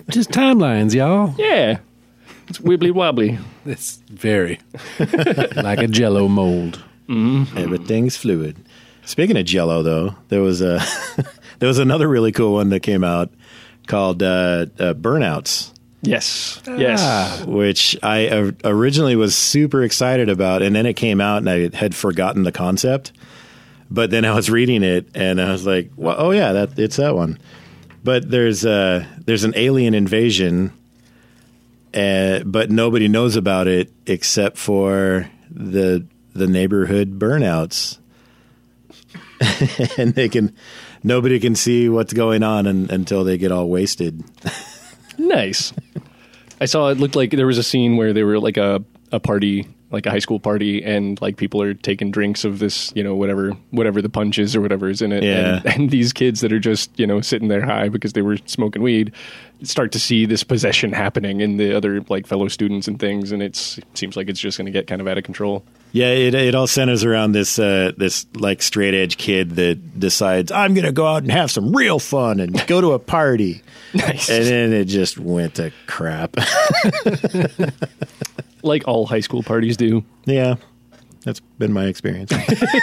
Just 0.10 0.32
timelines, 0.32 0.94
y'all. 0.94 1.34
Yeah, 1.38 1.80
it's 2.50 2.60
wibbly 2.60 2.92
wobbly. 2.92 3.40
It's 3.66 3.98
very 4.10 4.60
like 5.56 5.80
a 5.80 5.88
jello 5.88 6.28
mold. 6.28 6.84
Everything's 7.10 8.18
fluid. 8.18 8.58
Speaking 9.06 9.38
of 9.38 9.46
Jello, 9.46 9.84
though, 9.84 10.16
there 10.30 10.42
was 10.42 10.62
a 10.62 10.82
there 11.60 11.68
was 11.68 11.80
another 11.80 12.08
really 12.08 12.32
cool 12.34 12.54
one 12.54 12.70
that 12.70 12.82
came 12.82 13.04
out 13.04 13.32
called 13.88 14.24
uh, 14.24 14.66
uh, 14.80 14.94
Burnouts, 14.94 15.72
Yes, 16.02 16.62
yes. 16.68 17.46
which 17.46 17.98
I 18.04 18.28
uh, 18.28 18.52
originally 18.66 19.16
was 19.16 19.36
super 19.36 19.84
excited 19.84 20.28
about, 20.30 20.62
and 20.62 20.76
then 20.76 20.86
it 20.86 20.96
came 20.96 21.22
out, 21.22 21.38
and 21.38 21.50
I 21.50 21.70
had 21.76 21.96
forgotten 21.96 22.44
the 22.44 22.52
concept. 22.52 23.14
But 23.90 24.10
then 24.12 24.26
I 24.26 24.34
was 24.34 24.50
reading 24.50 24.84
it, 24.84 25.08
and 25.16 25.40
I 25.40 25.52
was 25.52 25.66
like, 25.66 25.92
well, 25.96 26.16
"Oh 26.18 26.32
yeah, 26.32 26.52
that 26.54 26.78
it's 26.78 26.98
that 26.98 27.16
one." 27.16 27.40
But 28.04 28.30
there's 28.30 28.66
uh, 28.66 29.06
there's 29.26 29.46
an 29.46 29.54
alien 29.56 29.94
invasion, 29.94 30.74
uh, 31.94 32.40
but 32.46 32.70
nobody 32.70 33.08
knows 33.08 33.36
about 33.38 33.68
it 33.68 33.92
except 34.06 34.58
for 34.58 35.30
the 35.50 36.06
the 36.34 36.48
neighborhood 36.48 37.18
burnouts, 37.18 38.00
and 39.98 40.14
they 40.16 40.30
can 40.30 40.56
nobody 41.04 41.40
can 41.40 41.56
see 41.56 41.90
what's 41.90 42.14
going 42.14 42.44
on 42.44 42.68
un 42.68 42.88
until 42.90 43.24
they 43.24 43.38
get 43.38 43.52
all 43.52 43.70
wasted. 43.70 44.24
Nice. 45.18 45.74
I 46.60 46.66
saw 46.66 46.90
it 46.90 46.98
looked 46.98 47.16
like 47.16 47.32
there 47.32 47.48
was 47.48 47.58
a 47.58 47.64
scene 47.64 47.98
where 47.98 48.14
they 48.14 48.24
were 48.24 48.40
like 48.40 48.58
a 48.58 48.84
a 49.12 49.20
party, 49.20 49.68
like 49.94 50.06
a 50.06 50.10
high 50.12 50.20
school 50.20 50.40
party, 50.40 50.84
and 50.84 51.22
like 51.22 51.38
people 51.38 51.62
are 51.62 51.74
taking 51.74 52.12
drinks 52.12 52.44
of 52.44 52.60
this, 52.60 52.92
you 52.96 53.04
know, 53.04 53.16
whatever 53.16 53.52
whatever 53.72 54.02
the 54.02 54.10
punch 54.10 54.40
is 54.40 54.56
or 54.56 54.62
whatever 54.62 54.90
is 54.90 55.02
in 55.02 55.14
it. 55.14 55.24
Yeah. 55.24 55.62
And, 55.64 55.66
and 55.68 55.90
these 55.92 56.12
kids 56.12 56.42
that 56.42 56.52
are 56.52 56.60
just, 56.60 56.98
you 57.00 57.08
know, 57.08 57.22
sitting 57.22 57.48
there 57.48 57.64
high 57.66 57.88
because 57.88 58.14
they 58.14 58.22
were 58.22 58.38
smoking 58.46 58.82
weed 58.82 59.14
start 59.62 59.94
to 59.94 60.00
see 60.00 60.26
this 60.26 60.44
possession 60.44 60.92
happening 60.92 61.40
in 61.40 61.56
the 61.56 61.74
other 61.74 62.02
like 62.10 62.28
fellow 62.28 62.50
students 62.50 62.86
and 62.86 63.00
things 63.00 63.32
and 63.32 63.42
it's 63.42 63.78
it 63.78 63.86
seems 63.94 64.18
like 64.18 64.28
it's 64.28 64.40
just 64.42 64.58
gonna 64.58 64.72
get 64.72 64.88
kind 64.88 65.00
of 65.00 65.08
out 65.08 65.18
of 65.18 65.24
control. 65.24 65.64
Yeah, 65.94 66.08
it 66.08 66.34
it 66.34 66.56
all 66.56 66.66
centers 66.68 67.04
around 67.04 67.34
this 67.34 67.60
uh, 67.60 67.92
this 67.96 68.26
like 68.34 68.64
straight 68.64 68.96
edge 68.96 69.18
kid 69.18 69.52
that 69.52 70.00
decides 70.00 70.52
I'm 70.52 70.74
going 70.74 70.86
to 70.86 70.92
go 70.92 71.06
out 71.06 71.22
and 71.22 71.32
have 71.32 71.52
some 71.52 71.72
real 71.72 72.00
fun 72.00 72.40
and 72.40 72.66
go 72.66 72.82
to 72.82 72.94
a 72.94 73.00
party, 73.00 73.62
Nice. 73.94 74.28
and 74.28 74.44
then 74.44 74.74
it 74.74 74.86
just 74.86 75.20
went 75.20 75.54
to 75.56 75.72
crap. 75.86 76.36
like 78.64 78.88
all 78.88 79.06
high 79.06 79.20
school 79.20 79.44
parties 79.44 79.78
do. 79.78 80.04
yeah, 80.26 80.56
that's 81.24 81.40
been 81.60 81.74
my 81.74 81.86
experience. 81.86 82.32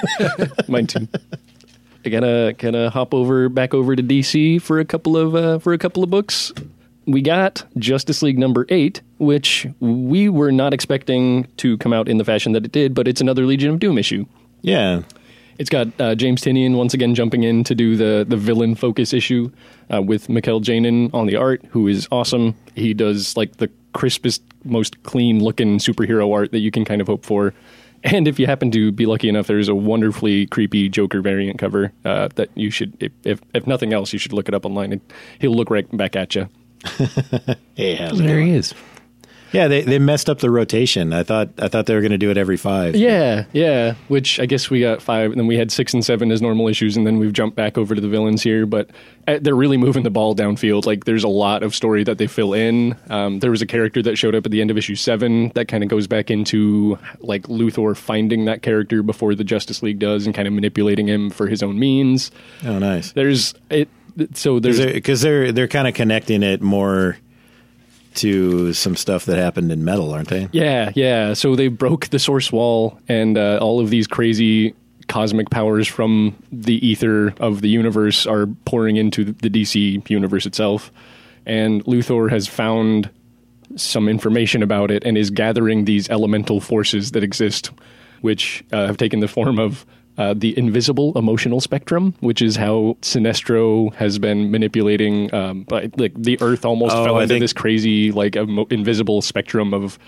Mine 0.69 0.87
too. 0.87 1.09
I 2.05 2.09
gotta 2.09 2.55
gotta 2.57 2.91
hop 2.91 3.13
over 3.13 3.49
back 3.49 3.75
over 3.75 3.95
to 3.95 4.03
DC 4.03 4.61
for 4.63 4.79
a 4.81 4.85
couple 4.85 5.17
of 5.17 5.35
uh, 5.35 5.59
for 5.59 5.73
a 5.73 5.79
couple 5.79 6.03
of 6.03 6.11
books. 6.11 6.53
We 7.07 7.23
got 7.23 7.65
Justice 7.77 8.23
League 8.23 8.39
number 8.39 8.67
eight, 8.69 9.01
which 9.19 9.67
we 9.81 10.29
were 10.29 10.53
not 10.53 10.73
expecting 10.73 11.45
to 11.57 11.77
come 11.79 11.93
out 11.93 12.09
in 12.09 12.19
the 12.19 12.25
fashion 12.25 12.53
that 12.53 12.65
it 12.65 12.73
did, 12.73 12.95
but 12.95 13.09
it's 13.09 13.21
another 13.21 13.47
Legion 13.47 13.71
of 13.71 13.81
Doom 13.81 13.99
issue. 13.99 14.27
yeah, 14.63 15.03
It's 15.59 15.71
got 15.71 15.89
uh, 15.99 16.15
James 16.15 16.41
Tynion 16.43 16.77
once 16.77 16.95
again 16.95 17.15
jumping 17.15 17.43
in 17.43 17.65
to 17.65 17.75
do 17.75 17.97
the 17.97 18.25
the 18.29 18.37
villain 18.37 18.75
focus 18.77 19.13
issue 19.13 19.51
uh, 19.93 20.01
with 20.01 20.29
Mikel 20.29 20.61
Janín 20.61 21.13
on 21.13 21.27
the 21.27 21.37
art, 21.37 21.65
who 21.71 21.89
is 21.89 22.07
awesome. 22.13 22.55
He 22.77 22.95
does 22.95 23.37
like 23.37 23.57
the 23.57 23.71
crispest, 23.93 24.43
most 24.65 25.03
clean 25.03 25.43
looking 25.43 25.79
superhero 25.79 26.33
art 26.35 26.53
that 26.53 26.61
you 26.61 26.71
can 26.71 26.85
kind 26.85 27.01
of 27.01 27.07
hope 27.07 27.25
for. 27.25 27.55
And 28.03 28.27
if 28.27 28.39
you 28.39 28.47
happen 28.47 28.71
to 28.71 28.91
be 28.93 29.05
lucky 29.05 29.29
enough, 29.29 29.47
there's 29.47 29.69
a 29.69 29.75
wonderfully 29.75 30.47
creepy 30.47 30.89
Joker 30.89 31.21
variant 31.21 31.59
cover 31.59 31.93
uh, 32.05 32.29
that 32.37 32.49
you 32.55 32.71
should, 32.71 32.97
if, 33.01 33.13
if 33.25 33.41
if 33.53 33.67
nothing 33.67 33.93
else, 33.93 34.13
you 34.15 34.19
should 34.19 34.33
look 34.33 34.49
it 34.49 34.55
up 34.55 34.65
online. 34.65 34.93
And 34.93 35.01
he'll 35.39 35.55
look 35.55 35.69
right 35.69 35.87
back 35.97 36.17
at 36.17 36.35
you. 36.35 36.49
hey, 37.75 37.97
how's 37.97 38.19
it 38.19 38.23
There 38.23 38.37
going? 38.37 38.47
he 38.47 38.55
is. 38.55 38.73
Yeah, 39.53 39.69
they, 39.69 39.83
they 39.83 39.99
messed 39.99 40.31
up 40.31 40.39
the 40.39 40.51
rotation. 40.51 41.13
I 41.13 41.23
thought 41.23 41.51
I 41.59 41.69
thought 41.69 41.87
they 41.87 41.95
were 41.95 42.01
going 42.01 42.13
to 42.13 42.19
do 42.19 42.31
it 42.31 42.37
every 42.37 42.57
five. 42.57 42.95
Yeah, 42.95 43.45
yeah. 43.53 43.95
Which 44.09 44.39
I 44.39 44.47
guess 44.47 44.71
we 44.71 44.81
got 44.81 45.03
five, 45.03 45.31
and 45.31 45.41
then 45.41 45.47
we 45.47 45.57
had 45.57 45.73
six 45.73 45.93
and 45.93 46.05
seven 46.05 46.31
as 46.31 46.41
normal 46.41 46.69
issues, 46.69 46.97
and 46.97 47.07
then 47.07 47.19
we've 47.19 47.33
jumped 47.33 47.57
back 47.57 47.77
over 47.77 47.95
to 47.95 48.01
the 48.01 48.09
villains 48.09 48.43
here. 48.43 48.67
But 48.67 48.91
uh, 49.27 49.39
they're 49.41 49.55
really 49.57 49.77
moving 49.77 50.03
the 50.03 50.11
ball 50.11 50.35
downfield. 50.35 50.87
Like 50.87 51.05
there's 51.05 51.25
a 51.25 51.29
lot 51.29 51.63
of 51.63 51.75
story 51.75 52.05
that 52.05 52.19
they 52.19 52.27
fill 52.27 52.53
in. 52.55 52.97
Um, 53.09 53.41
there 53.41 53.51
was 53.51 53.63
a 53.63 53.67
character 53.67 54.03
that 54.03 54.17
showed 54.17 54.35
up 54.35 54.47
at 54.47 54.53
the 54.53 54.61
end 54.61 54.71
of 54.71 54.79
issue 54.79 54.95
seven 54.95 55.51
that 55.55 55.69
kind 55.69 55.83
of 55.83 55.91
goes 55.91 56.07
back 56.07 56.31
into 56.31 56.99
like 57.21 57.43
Luthor 57.45 57.97
finding 57.97 58.45
that 58.45 58.63
character 58.63 59.03
before 59.03 59.35
the 59.35 59.45
Justice 59.45 59.83
League 59.83 59.99
does, 59.99 60.27
and 60.27 60.35
kind 60.35 60.47
of 60.47 60.55
manipulating 60.55 61.09
him 61.09 61.31
for 61.31 61.49
his 61.49 61.63
own 61.63 61.79
means. 61.79 62.31
Oh, 62.65 62.79
nice. 62.79 63.13
There's 63.13 63.55
it. 63.69 63.89
So 64.35 64.59
there's 64.59 64.81
Because 64.81 65.23
they're 65.23 65.53
they're 65.53 65.69
kind 65.69 65.89
of 65.89 65.95
connecting 65.95 66.43
it 66.43 66.61
more 66.61 67.17
to 68.21 68.73
some 68.73 68.97
stuff 68.97 69.25
that 69.27 69.37
happened 69.37 69.73
in 69.73 69.85
metal, 69.85 70.13
aren't 70.13 70.29
they? 70.29 70.49
Yeah, 70.53 70.93
yeah. 70.95 71.35
So 71.35 71.57
they 71.57 71.69
broke 71.69 72.09
the 72.09 72.19
source 72.19 72.53
wall, 72.53 72.99
and 73.09 73.37
uh, 73.37 73.59
all 73.61 73.81
of 73.81 73.91
these 73.91 74.07
crazy 74.07 74.75
cosmic 75.09 75.51
powers 75.51 75.89
from 75.89 76.37
the 76.53 76.87
ether 76.87 77.35
of 77.41 77.63
the 77.63 77.69
universe 77.69 78.27
are 78.27 78.47
pouring 78.65 78.97
into 78.97 79.25
the 79.25 79.51
DC 79.51 80.09
universe 80.09 80.47
itself. 80.47 80.93
And 81.45 81.85
Luthor 81.85 82.31
has 82.31 82.47
found 82.47 83.11
some 83.77 84.09
information 84.09 84.63
about 84.63 84.91
it 84.91 85.05
and 85.05 85.19
is 85.19 85.31
gathering 85.31 85.85
these 85.85 86.09
elemental 86.11 86.61
forces 86.61 87.13
that 87.13 87.25
exist, 87.25 87.71
which 88.21 88.65
uh, 88.73 88.87
have 88.87 88.97
taken 88.97 89.21
the 89.21 89.29
form 89.29 89.59
of 89.59 89.85
uh, 90.21 90.35
the 90.37 90.53
invisible 90.59 91.17
emotional 91.17 91.61
spectrum, 91.61 92.13
which 92.21 92.43
is 92.43 92.55
how 92.57 92.97
Sinestro 93.01 93.93
has 93.95 94.19
been 94.19 94.51
manipulating. 94.51 95.33
Um, 95.35 95.65
like 95.71 96.13
the 96.15 96.37
Earth 96.43 96.65
almost 96.67 96.95
Oh, 96.95 97.05
fell 97.05 97.17
I 97.17 97.23
into 97.23 97.35
think- 97.35 97.43
this 97.43 97.55
crazy, 97.55 98.13
like 98.13 98.37
emo- 98.37 98.67
invisible 98.71 99.23
spectrum 99.23 99.73
of 99.73 99.99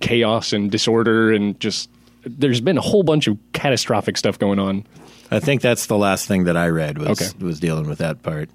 chaos 0.00 0.52
and 0.52 0.70
disorder, 0.70 1.32
and 1.32 1.58
just 1.58 1.88
there's 2.24 2.60
been 2.60 2.76
a 2.76 2.82
whole 2.82 3.02
bunch 3.02 3.26
of 3.28 3.38
catastrophic 3.54 4.16
stuff 4.18 4.38
going 4.38 4.58
on. 4.58 4.84
I 5.30 5.40
think 5.40 5.62
that's 5.62 5.86
the 5.86 5.96
last 5.96 6.28
thing 6.28 6.44
that 6.44 6.56
I 6.58 6.68
read 6.68 6.98
was 6.98 7.08
Okay. 7.20 7.30
was 7.44 7.58
dealing 7.58 7.88
with 7.88 7.98
that 7.98 8.22
part. 8.22 8.50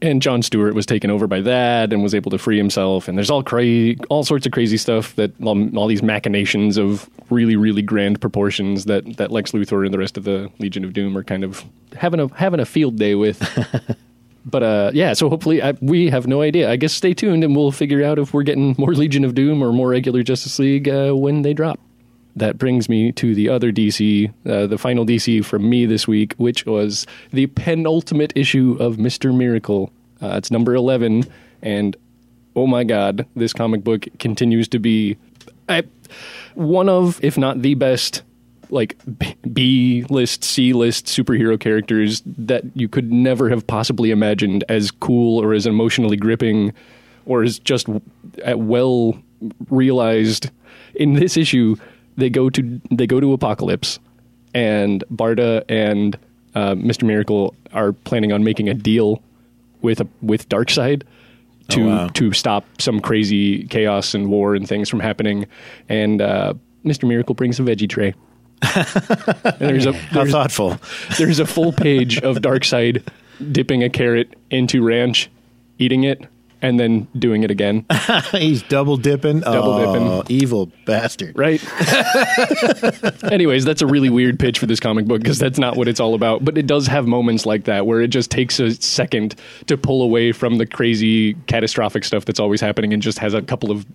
And 0.00 0.22
John 0.22 0.42
Stewart 0.42 0.74
was 0.74 0.86
taken 0.86 1.10
over 1.10 1.26
by 1.26 1.40
that 1.40 1.92
and 1.92 2.02
was 2.02 2.14
able 2.14 2.30
to 2.30 2.38
free 2.38 2.56
himself. 2.56 3.08
And 3.08 3.18
there's 3.18 3.30
all 3.30 3.42
cra- 3.42 3.94
all 4.08 4.24
sorts 4.24 4.46
of 4.46 4.52
crazy 4.52 4.76
stuff 4.76 5.14
that 5.16 5.32
um, 5.46 5.76
all 5.76 5.86
these 5.86 6.02
machinations 6.02 6.78
of 6.78 7.08
really 7.30 7.56
really 7.56 7.82
grand 7.82 8.20
proportions 8.20 8.86
that 8.86 9.16
that 9.16 9.30
Lex 9.30 9.52
Luthor 9.52 9.84
and 9.84 9.92
the 9.92 9.98
rest 9.98 10.16
of 10.16 10.24
the 10.24 10.50
Legion 10.58 10.84
of 10.84 10.92
Doom 10.92 11.16
are 11.16 11.24
kind 11.24 11.44
of 11.44 11.64
having 11.96 12.20
a 12.20 12.28
having 12.34 12.60
a 12.60 12.66
field 12.66 12.96
day 12.96 13.14
with. 13.14 13.42
but 14.44 14.62
uh, 14.62 14.90
yeah, 14.94 15.12
so 15.12 15.28
hopefully 15.28 15.62
I, 15.62 15.72
we 15.80 16.10
have 16.10 16.26
no 16.26 16.42
idea. 16.42 16.70
I 16.70 16.76
guess 16.76 16.92
stay 16.92 17.14
tuned 17.14 17.44
and 17.44 17.54
we'll 17.54 17.72
figure 17.72 18.04
out 18.04 18.18
if 18.18 18.32
we're 18.32 18.44
getting 18.44 18.74
more 18.78 18.94
Legion 18.94 19.24
of 19.24 19.34
Doom 19.34 19.62
or 19.62 19.72
more 19.72 19.88
regular 19.88 20.22
Justice 20.22 20.58
League 20.58 20.88
uh, 20.88 21.12
when 21.12 21.42
they 21.42 21.54
drop. 21.54 21.80
That 22.38 22.58
brings 22.58 22.88
me 22.88 23.12
to 23.12 23.34
the 23.34 23.48
other 23.48 23.72
DC, 23.72 24.32
uh, 24.46 24.66
the 24.66 24.78
final 24.78 25.04
DC 25.04 25.44
from 25.44 25.68
me 25.68 25.86
this 25.86 26.06
week, 26.06 26.34
which 26.36 26.66
was 26.66 27.06
the 27.32 27.46
penultimate 27.48 28.32
issue 28.36 28.76
of 28.78 28.96
Mr. 28.96 29.36
Miracle. 29.36 29.92
Uh, 30.22 30.36
it's 30.36 30.50
number 30.50 30.74
11, 30.74 31.24
and 31.62 31.96
oh 32.54 32.66
my 32.66 32.84
god, 32.84 33.26
this 33.36 33.52
comic 33.52 33.84
book 33.84 34.06
continues 34.18 34.68
to 34.68 34.78
be 34.78 35.16
I, 35.68 35.82
one 36.54 36.88
of, 36.88 37.22
if 37.22 37.36
not 37.36 37.62
the 37.62 37.74
best, 37.74 38.22
like 38.70 38.96
B 39.52 40.04
list, 40.08 40.44
C 40.44 40.72
list 40.72 41.06
superhero 41.06 41.58
characters 41.58 42.22
that 42.26 42.64
you 42.74 42.88
could 42.88 43.12
never 43.12 43.48
have 43.48 43.66
possibly 43.66 44.10
imagined 44.10 44.64
as 44.68 44.90
cool 44.90 45.42
or 45.42 45.54
as 45.54 45.66
emotionally 45.66 46.16
gripping 46.16 46.72
or 47.26 47.42
as 47.42 47.58
just 47.58 47.88
well 48.56 49.18
realized. 49.70 50.50
In 50.94 51.14
this 51.14 51.36
issue, 51.36 51.76
they 52.18 52.28
go 52.28 52.50
to 52.50 52.80
they 52.90 53.06
go 53.06 53.20
to 53.20 53.36
Apokolips, 53.36 53.98
and 54.52 55.02
Barda 55.10 55.64
and 55.68 56.18
uh, 56.54 56.74
Mister 56.74 57.06
Miracle 57.06 57.54
are 57.72 57.92
planning 57.92 58.32
on 58.32 58.44
making 58.44 58.68
a 58.68 58.74
deal 58.74 59.22
with 59.80 60.00
a, 60.00 60.08
with 60.20 60.48
Darkseid 60.50 61.02
to 61.68 61.82
Oh, 61.82 61.86
wow. 61.86 62.08
to 62.08 62.32
stop 62.32 62.64
some 62.80 63.00
crazy 63.00 63.64
chaos 63.64 64.14
and 64.14 64.28
war 64.28 64.54
and 64.54 64.66
things 64.68 64.88
from 64.88 65.00
happening. 65.00 65.46
And 65.88 66.20
uh, 66.20 66.54
Mister 66.84 67.06
Miracle 67.06 67.34
brings 67.34 67.60
a 67.60 67.62
veggie 67.62 67.88
tray. 67.88 68.14
and 68.62 69.58
there's 69.60 69.86
a 69.86 69.92
How 69.92 70.24
thoughtful. 70.26 70.78
there's 71.18 71.38
a 71.38 71.46
full 71.46 71.72
page 71.72 72.18
of 72.22 72.38
Darkseid 72.38 73.06
dipping 73.52 73.82
a 73.84 73.88
carrot 73.90 74.34
into 74.50 74.82
ranch, 74.82 75.30
eating 75.78 76.02
it, 76.04 76.26
and 76.60 76.78
then 76.80 77.06
doing 77.18 77.42
it 77.44 77.50
again. 77.50 77.84
He's 78.32 78.62
double 78.64 78.96
dipping. 78.96 79.40
Double 79.40 79.72
Oh, 79.72 80.22
dipping. 80.22 80.36
Evil 80.36 80.72
bastard. 80.86 81.38
right? 81.38 81.62
Anyways, 83.24 83.64
that's 83.64 83.82
a 83.82 83.86
really 83.86 84.10
weird 84.10 84.38
pitch 84.38 84.58
for 84.58 84.66
this 84.66 84.80
comic 84.80 85.06
book 85.06 85.20
because 85.20 85.38
that's 85.38 85.58
not 85.58 85.76
what 85.76 85.88
it's 85.88 86.00
all 86.00 86.14
about. 86.14 86.44
But 86.44 86.58
it 86.58 86.66
does 86.66 86.86
have 86.86 87.06
moments 87.06 87.46
like 87.46 87.64
that 87.64 87.86
where 87.86 88.00
it 88.00 88.08
just 88.08 88.30
takes 88.30 88.58
a 88.60 88.72
second 88.74 89.34
to 89.66 89.76
pull 89.76 90.02
away 90.02 90.32
from 90.32 90.58
the 90.58 90.66
crazy, 90.66 91.34
catastrophic 91.46 92.04
stuff 92.04 92.24
that's 92.24 92.40
always 92.40 92.60
happening 92.60 92.92
and 92.92 93.02
just 93.02 93.18
has 93.18 93.34
a 93.34 93.42
couple 93.42 93.70
of 93.70 93.86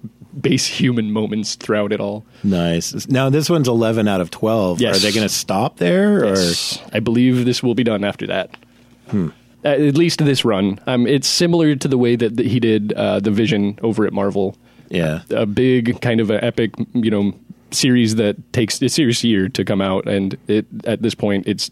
base 0.41 0.65
human 0.65 1.11
moments 1.11 1.55
throughout 1.55 1.91
it 1.91 1.99
all. 1.99 2.25
Nice. 2.43 3.07
Now 3.07 3.29
this 3.29 3.49
one's 3.49 3.67
eleven 3.67 4.07
out 4.07 4.21
of 4.21 4.31
twelve. 4.31 4.81
Yes. 4.81 4.97
Are 4.97 4.99
they 4.99 5.11
going 5.11 5.27
to 5.27 5.33
stop 5.33 5.77
there, 5.77 6.25
or 6.25 6.35
I 6.91 6.99
believe 6.99 7.45
this 7.45 7.61
will 7.61 7.75
be 7.75 7.83
done 7.83 8.03
after 8.03 8.27
that. 8.27 8.55
Uh, 9.11 9.29
at 9.63 9.95
least 9.95 10.19
this 10.19 10.43
run. 10.45 10.79
Um, 10.87 11.07
it's 11.07 11.27
similar 11.27 11.75
to 11.75 11.87
the 11.87 11.97
way 11.97 12.15
that, 12.15 12.37
that 12.37 12.45
he 12.45 12.59
did 12.59 12.93
uh, 12.93 13.19
the 13.19 13.31
Vision 13.31 13.79
over 13.81 14.05
at 14.05 14.13
Marvel. 14.13 14.55
yeah? 14.89 15.21
a 15.29 15.45
big 15.45 16.01
kind 16.01 16.19
of 16.19 16.29
an 16.29 16.43
epic, 16.43 16.71
you 16.93 17.09
know, 17.09 17.33
series 17.71 18.15
that 18.15 18.53
takes 18.53 18.81
a 18.81 18.89
serious 18.89 19.23
year 19.23 19.49
to 19.49 19.65
come 19.65 19.81
out, 19.81 20.07
and 20.07 20.37
it 20.47 20.65
at 20.85 21.01
this 21.01 21.15
point 21.15 21.47
it's 21.47 21.71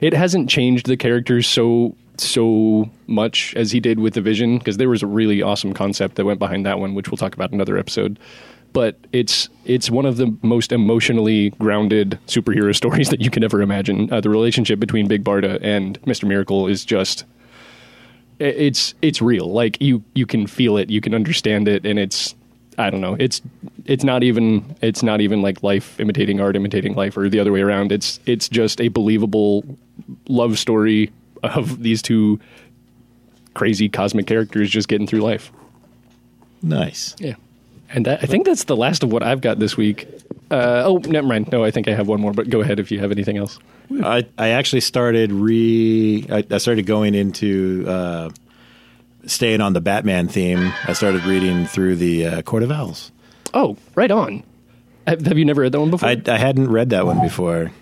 it 0.00 0.12
hasn't 0.12 0.48
changed 0.48 0.86
the 0.86 0.96
characters 0.96 1.46
so 1.46 1.96
so 2.16 2.90
much 3.06 3.54
as 3.56 3.72
he 3.72 3.80
did 3.80 3.98
with 3.98 4.14
the 4.14 4.20
Vision 4.20 4.58
because 4.58 4.76
there 4.76 4.88
was 4.88 5.02
a 5.02 5.06
really 5.06 5.42
awesome 5.42 5.72
concept 5.72 6.16
that 6.16 6.24
went 6.24 6.38
behind 6.38 6.66
that 6.66 6.78
one, 6.78 6.94
which 6.94 7.10
we'll 7.10 7.16
talk 7.16 7.34
about 7.34 7.50
in 7.50 7.54
another 7.54 7.78
episode. 7.78 8.18
But 8.72 8.96
it's 9.12 9.48
it's 9.64 9.90
one 9.90 10.06
of 10.06 10.16
the 10.16 10.36
most 10.42 10.72
emotionally 10.72 11.50
grounded 11.50 12.18
superhero 12.26 12.74
stories 12.82 13.10
that 13.10 13.20
you 13.20 13.30
can 13.30 13.42
ever 13.42 13.62
imagine. 13.62 14.12
Uh, 14.12 14.20
the 14.20 14.30
relationship 14.30 14.78
between 14.78 15.08
Big 15.08 15.24
Barda 15.24 15.58
and 15.62 15.98
Mister 16.06 16.26
Miracle 16.26 16.66
is 16.66 16.84
just 16.84 17.24
it's 18.38 18.94
it's 19.02 19.20
real. 19.20 19.52
Like 19.52 19.80
you 19.80 20.02
you 20.14 20.26
can 20.26 20.46
feel 20.46 20.76
it, 20.76 20.90
you 20.90 21.00
can 21.00 21.14
understand 21.14 21.68
it, 21.68 21.84
and 21.84 21.98
it's 21.98 22.34
I 22.78 22.88
don't 22.90 23.00
know. 23.00 23.16
It's 23.18 23.42
it's 23.84 24.04
not 24.04 24.22
even 24.22 24.76
it's 24.80 25.02
not 25.02 25.20
even 25.20 25.42
like 25.42 25.62
life 25.62 26.00
imitating 26.00 26.40
art, 26.40 26.56
imitating 26.56 26.94
life, 26.94 27.16
or 27.16 27.28
the 27.28 27.38
other 27.38 27.52
way 27.52 27.60
around. 27.60 27.92
It's 27.92 28.18
it's 28.24 28.48
just 28.48 28.80
a 28.80 28.88
believable 28.88 29.64
love 30.28 30.58
story 30.58 31.12
of 31.42 31.82
these 31.82 32.00
two 32.00 32.40
crazy 33.54 33.88
cosmic 33.88 34.26
characters 34.26 34.70
just 34.70 34.88
getting 34.88 35.06
through 35.06 35.20
life. 35.20 35.52
Nice. 36.62 37.14
Yeah. 37.18 37.34
And 37.92 38.06
that, 38.06 38.22
I 38.22 38.26
think 38.26 38.46
that's 38.46 38.64
the 38.64 38.76
last 38.76 39.02
of 39.02 39.12
what 39.12 39.22
I've 39.22 39.40
got 39.40 39.58
this 39.58 39.76
week. 39.76 40.06
Uh, 40.50 40.82
oh, 40.86 40.98
never 40.98 41.26
mind. 41.26 41.50
No, 41.50 41.64
I 41.64 41.70
think 41.70 41.88
I 41.88 41.94
have 41.94 42.06
one 42.06 42.20
more, 42.20 42.32
but 42.32 42.48
go 42.48 42.60
ahead 42.60 42.78
if 42.78 42.90
you 42.90 43.00
have 43.00 43.10
anything 43.10 43.36
else. 43.36 43.58
I 44.02 44.26
I 44.38 44.48
actually 44.50 44.80
started 44.80 45.32
re. 45.32 46.24
I, 46.30 46.44
I 46.50 46.58
started 46.58 46.86
going 46.86 47.14
into 47.14 47.84
uh, 47.88 48.30
staying 49.26 49.60
on 49.60 49.72
the 49.72 49.80
Batman 49.80 50.28
theme. 50.28 50.72
I 50.86 50.92
started 50.92 51.24
reading 51.24 51.66
through 51.66 51.96
the 51.96 52.26
uh, 52.26 52.42
Court 52.42 52.62
of 52.62 52.70
Owls. 52.70 53.10
Oh, 53.54 53.76
right 53.96 54.10
on. 54.10 54.44
Have, 55.06 55.26
have 55.26 55.38
you 55.38 55.44
never 55.44 55.62
read 55.62 55.72
that 55.72 55.80
one 55.80 55.90
before? 55.90 56.08
I 56.08 56.22
I 56.26 56.38
hadn't 56.38 56.70
read 56.70 56.90
that 56.90 57.06
one 57.06 57.20
before, 57.20 57.72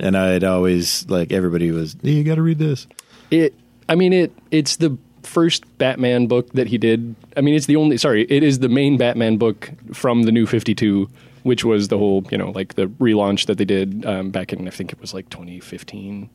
and 0.00 0.16
I'd 0.16 0.42
always 0.44 1.08
like 1.08 1.32
everybody 1.32 1.70
was. 1.70 1.96
"Hey, 2.02 2.12
you 2.12 2.24
got 2.24 2.36
to 2.36 2.42
read 2.42 2.58
this. 2.58 2.86
It. 3.30 3.54
I 3.88 3.94
mean, 3.94 4.12
it. 4.12 4.32
It's 4.50 4.76
the 4.76 4.98
first 5.22 5.78
Batman 5.78 6.26
book 6.26 6.52
that 6.54 6.66
he 6.66 6.78
did. 6.78 7.14
I 7.36 7.40
mean, 7.40 7.54
it's 7.54 7.66
the 7.66 7.76
only. 7.76 7.96
Sorry, 7.96 8.26
it 8.28 8.42
is 8.42 8.58
the 8.58 8.68
main 8.68 8.96
Batman 8.96 9.36
book 9.36 9.70
from 9.92 10.24
the 10.24 10.32
New 10.32 10.46
Fifty 10.46 10.74
Two, 10.74 11.08
which 11.42 11.64
was 11.64 11.88
the 11.88 11.98
whole, 11.98 12.24
you 12.30 12.38
know, 12.38 12.50
like 12.50 12.74
the 12.74 12.86
relaunch 12.86 13.46
that 13.46 13.58
they 13.58 13.64
did 13.64 14.04
um, 14.06 14.30
back 14.30 14.52
in. 14.52 14.66
I 14.66 14.70
think 14.70 14.92
it 14.92 15.00
was 15.00 15.12
like 15.14 15.28
2015, 15.30 16.28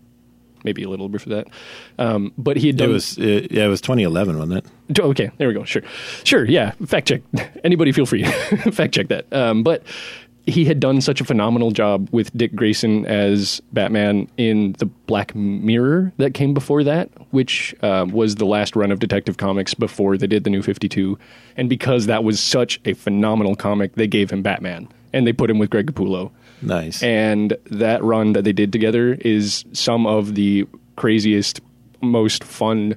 maybe 0.63 0.83
a 0.83 0.89
little 0.89 1.09
before 1.09 1.33
that. 1.33 1.47
Um, 1.97 2.33
but 2.37 2.57
he 2.57 2.67
had 2.67 2.77
done. 2.77 2.89
It 2.89 2.93
was 2.93 3.17
it, 3.17 3.51
yeah, 3.51 3.65
it 3.65 3.69
was 3.69 3.81
2011, 3.81 4.37
wasn't 4.37 4.65
it? 4.89 4.99
Okay, 4.99 5.31
there 5.37 5.47
we 5.47 5.53
go. 5.53 5.63
Sure, 5.63 5.83
sure. 6.23 6.45
Yeah, 6.45 6.71
fact 6.85 7.07
check. 7.07 7.21
Anybody, 7.63 7.91
feel 7.91 8.05
free 8.05 8.23
fact 8.71 8.93
check 8.93 9.07
that. 9.09 9.31
Um, 9.33 9.63
but 9.63 9.83
he 10.47 10.65
had 10.65 10.79
done 10.79 11.01
such 11.01 11.19
a 11.21 11.25
phenomenal 11.25 11.71
job 11.71 12.07
with 12.11 12.35
Dick 12.35 12.55
Grayson 12.55 13.05
as 13.05 13.61
Batman 13.73 14.27
in 14.37 14.73
the 14.79 14.85
Black 14.85 15.35
Mirror 15.35 16.13
that 16.17 16.33
came 16.33 16.53
before 16.53 16.83
that, 16.85 17.09
which 17.31 17.75
uh, 17.83 18.05
was 18.09 18.35
the 18.35 18.45
last 18.45 18.75
run 18.75 18.91
of 18.91 18.99
Detective 18.99 19.37
Comics 19.37 19.73
before 19.73 20.17
they 20.17 20.25
did 20.25 20.45
the 20.45 20.49
New 20.49 20.61
Fifty 20.63 20.87
Two. 20.89 21.19
And 21.57 21.69
because 21.69 22.05
that 22.05 22.23
was 22.23 22.39
such 22.39 22.79
a 22.85 22.93
phenomenal 22.93 23.55
comic, 23.55 23.95
they 23.95 24.07
gave 24.07 24.31
him 24.31 24.41
Batman 24.41 24.87
and 25.13 25.27
they 25.27 25.33
put 25.33 25.49
him 25.49 25.59
with 25.59 25.69
Greg 25.69 25.93
Capullo 25.93 26.31
Nice. 26.61 27.03
and 27.03 27.55
that 27.65 28.03
run 28.03 28.33
that 28.33 28.43
they 28.43 28.53
did 28.53 28.71
together 28.71 29.13
is 29.21 29.65
some 29.73 30.07
of 30.07 30.35
the 30.35 30.65
craziest, 30.95 31.61
most 32.01 32.43
fun, 32.43 32.95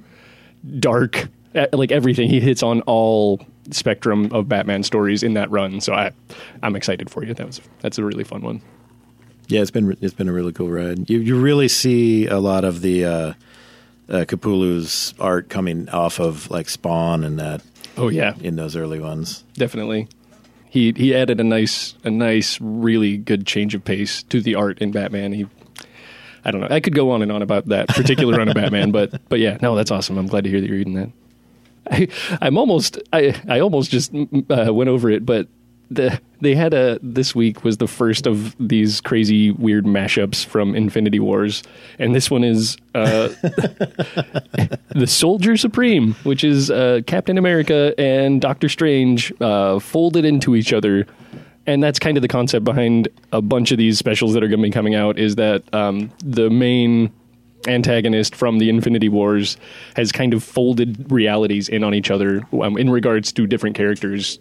dark 0.79 1.27
Uh, 1.53 1.67
like 1.73 1.91
everything, 1.91 2.29
he 2.29 2.39
hits 2.39 2.63
on 2.63 2.79
all 2.83 3.45
spectrum 3.71 4.29
of 4.31 4.47
Batman 4.49 4.83
stories 4.83 5.23
in 5.23 5.33
that 5.35 5.49
run. 5.51 5.81
So 5.81 5.93
I, 5.93 6.11
I'm 6.63 6.75
excited 6.75 7.09
for 7.09 7.23
you. 7.23 7.33
That 7.33 7.47
was 7.47 7.61
that's 7.79 7.97
a 7.97 8.03
really 8.03 8.23
fun 8.23 8.41
one. 8.41 8.61
Yeah, 9.47 9.61
it's 9.61 9.71
been 9.71 9.97
it's 10.01 10.13
been 10.13 10.29
a 10.29 10.33
really 10.33 10.53
cool 10.53 10.69
ride. 10.69 11.09
You 11.09 11.19
you 11.19 11.39
really 11.39 11.67
see 11.67 12.27
a 12.27 12.39
lot 12.39 12.63
of 12.63 12.81
the 12.81 13.05
uh, 13.05 13.33
uh, 14.09 14.25
Capullo's 14.25 15.13
art 15.19 15.49
coming 15.49 15.89
off 15.89 16.19
of 16.19 16.49
like 16.49 16.69
Spawn 16.69 17.23
and 17.23 17.39
that 17.39 17.61
Oh 17.97 18.07
yeah, 18.09 18.35
in 18.41 18.55
those 18.55 18.75
early 18.75 18.99
ones. 18.99 19.43
definitely. 19.55 20.07
He 20.69 20.93
he 20.95 21.13
added 21.13 21.41
a 21.41 21.43
nice 21.43 21.95
a 22.05 22.09
nice 22.09 22.57
really 22.61 23.17
good 23.17 23.45
change 23.45 23.75
of 23.75 23.83
pace 23.83 24.23
to 24.23 24.39
the 24.39 24.55
art 24.55 24.79
in 24.79 24.91
Batman. 24.91 25.33
He 25.33 25.47
I 26.45 26.51
don't 26.51 26.61
know. 26.61 26.67
I 26.71 26.79
could 26.79 26.95
go 26.95 27.11
on 27.11 27.21
and 27.21 27.31
on 27.31 27.41
about 27.41 27.67
that 27.67 27.89
particular 27.89 28.37
run 28.37 28.47
of 28.47 28.55
Batman, 28.55 28.91
but 28.93 29.21
but 29.27 29.39
yeah, 29.39 29.57
no, 29.61 29.75
that's 29.75 29.91
awesome. 29.91 30.17
I'm 30.17 30.27
glad 30.27 30.45
to 30.45 30.49
hear 30.49 30.61
that 30.61 30.67
you're 30.67 30.77
reading 30.77 30.93
that. 30.93 31.09
I, 31.91 32.07
I'm 32.41 32.57
almost 32.57 32.99
I 33.11 33.39
I 33.47 33.59
almost 33.59 33.91
just 33.91 34.13
uh, 34.13 34.73
went 34.73 34.89
over 34.89 35.09
it, 35.09 35.25
but 35.25 35.47
the 35.91 36.19
they 36.39 36.55
had 36.55 36.73
a 36.73 36.97
this 37.03 37.35
week 37.35 37.63
was 37.63 37.77
the 37.77 37.87
first 37.87 38.25
of 38.25 38.55
these 38.59 39.01
crazy 39.01 39.51
weird 39.51 39.85
mashups 39.85 40.43
from 40.45 40.73
Infinity 40.73 41.19
Wars, 41.19 41.61
and 41.99 42.15
this 42.15 42.31
one 42.31 42.43
is 42.43 42.77
uh, 42.95 43.27
the 44.95 45.05
Soldier 45.05 45.57
Supreme, 45.57 46.13
which 46.23 46.43
is 46.43 46.71
uh, 46.71 47.01
Captain 47.05 47.37
America 47.37 47.93
and 47.99 48.41
Doctor 48.41 48.69
Strange 48.69 49.33
uh, 49.41 49.79
folded 49.79 50.25
into 50.25 50.55
each 50.55 50.73
other. 50.73 51.05
And 51.67 51.83
that's 51.83 51.99
kind 51.99 52.17
of 52.17 52.23
the 52.23 52.27
concept 52.27 52.65
behind 52.65 53.07
a 53.31 53.39
bunch 53.39 53.71
of 53.71 53.77
these 53.77 53.99
specials 53.99 54.33
that 54.33 54.41
are 54.43 54.47
going 54.47 54.59
to 54.59 54.67
be 54.67 54.71
coming 54.71 54.95
out. 54.95 55.19
Is 55.19 55.35
that 55.35 55.63
um, 55.75 56.11
the 56.25 56.49
main 56.49 57.13
antagonist 57.67 58.35
from 58.35 58.59
the 58.59 58.69
Infinity 58.69 59.09
Wars 59.09 59.57
has 59.95 60.11
kind 60.11 60.33
of 60.33 60.43
folded 60.43 61.11
realities 61.11 61.69
in 61.69 61.83
on 61.83 61.93
each 61.93 62.11
other 62.11 62.43
um, 62.61 62.77
in 62.77 62.89
regards 62.89 63.31
to 63.33 63.47
different 63.47 63.75
characters, 63.75 64.39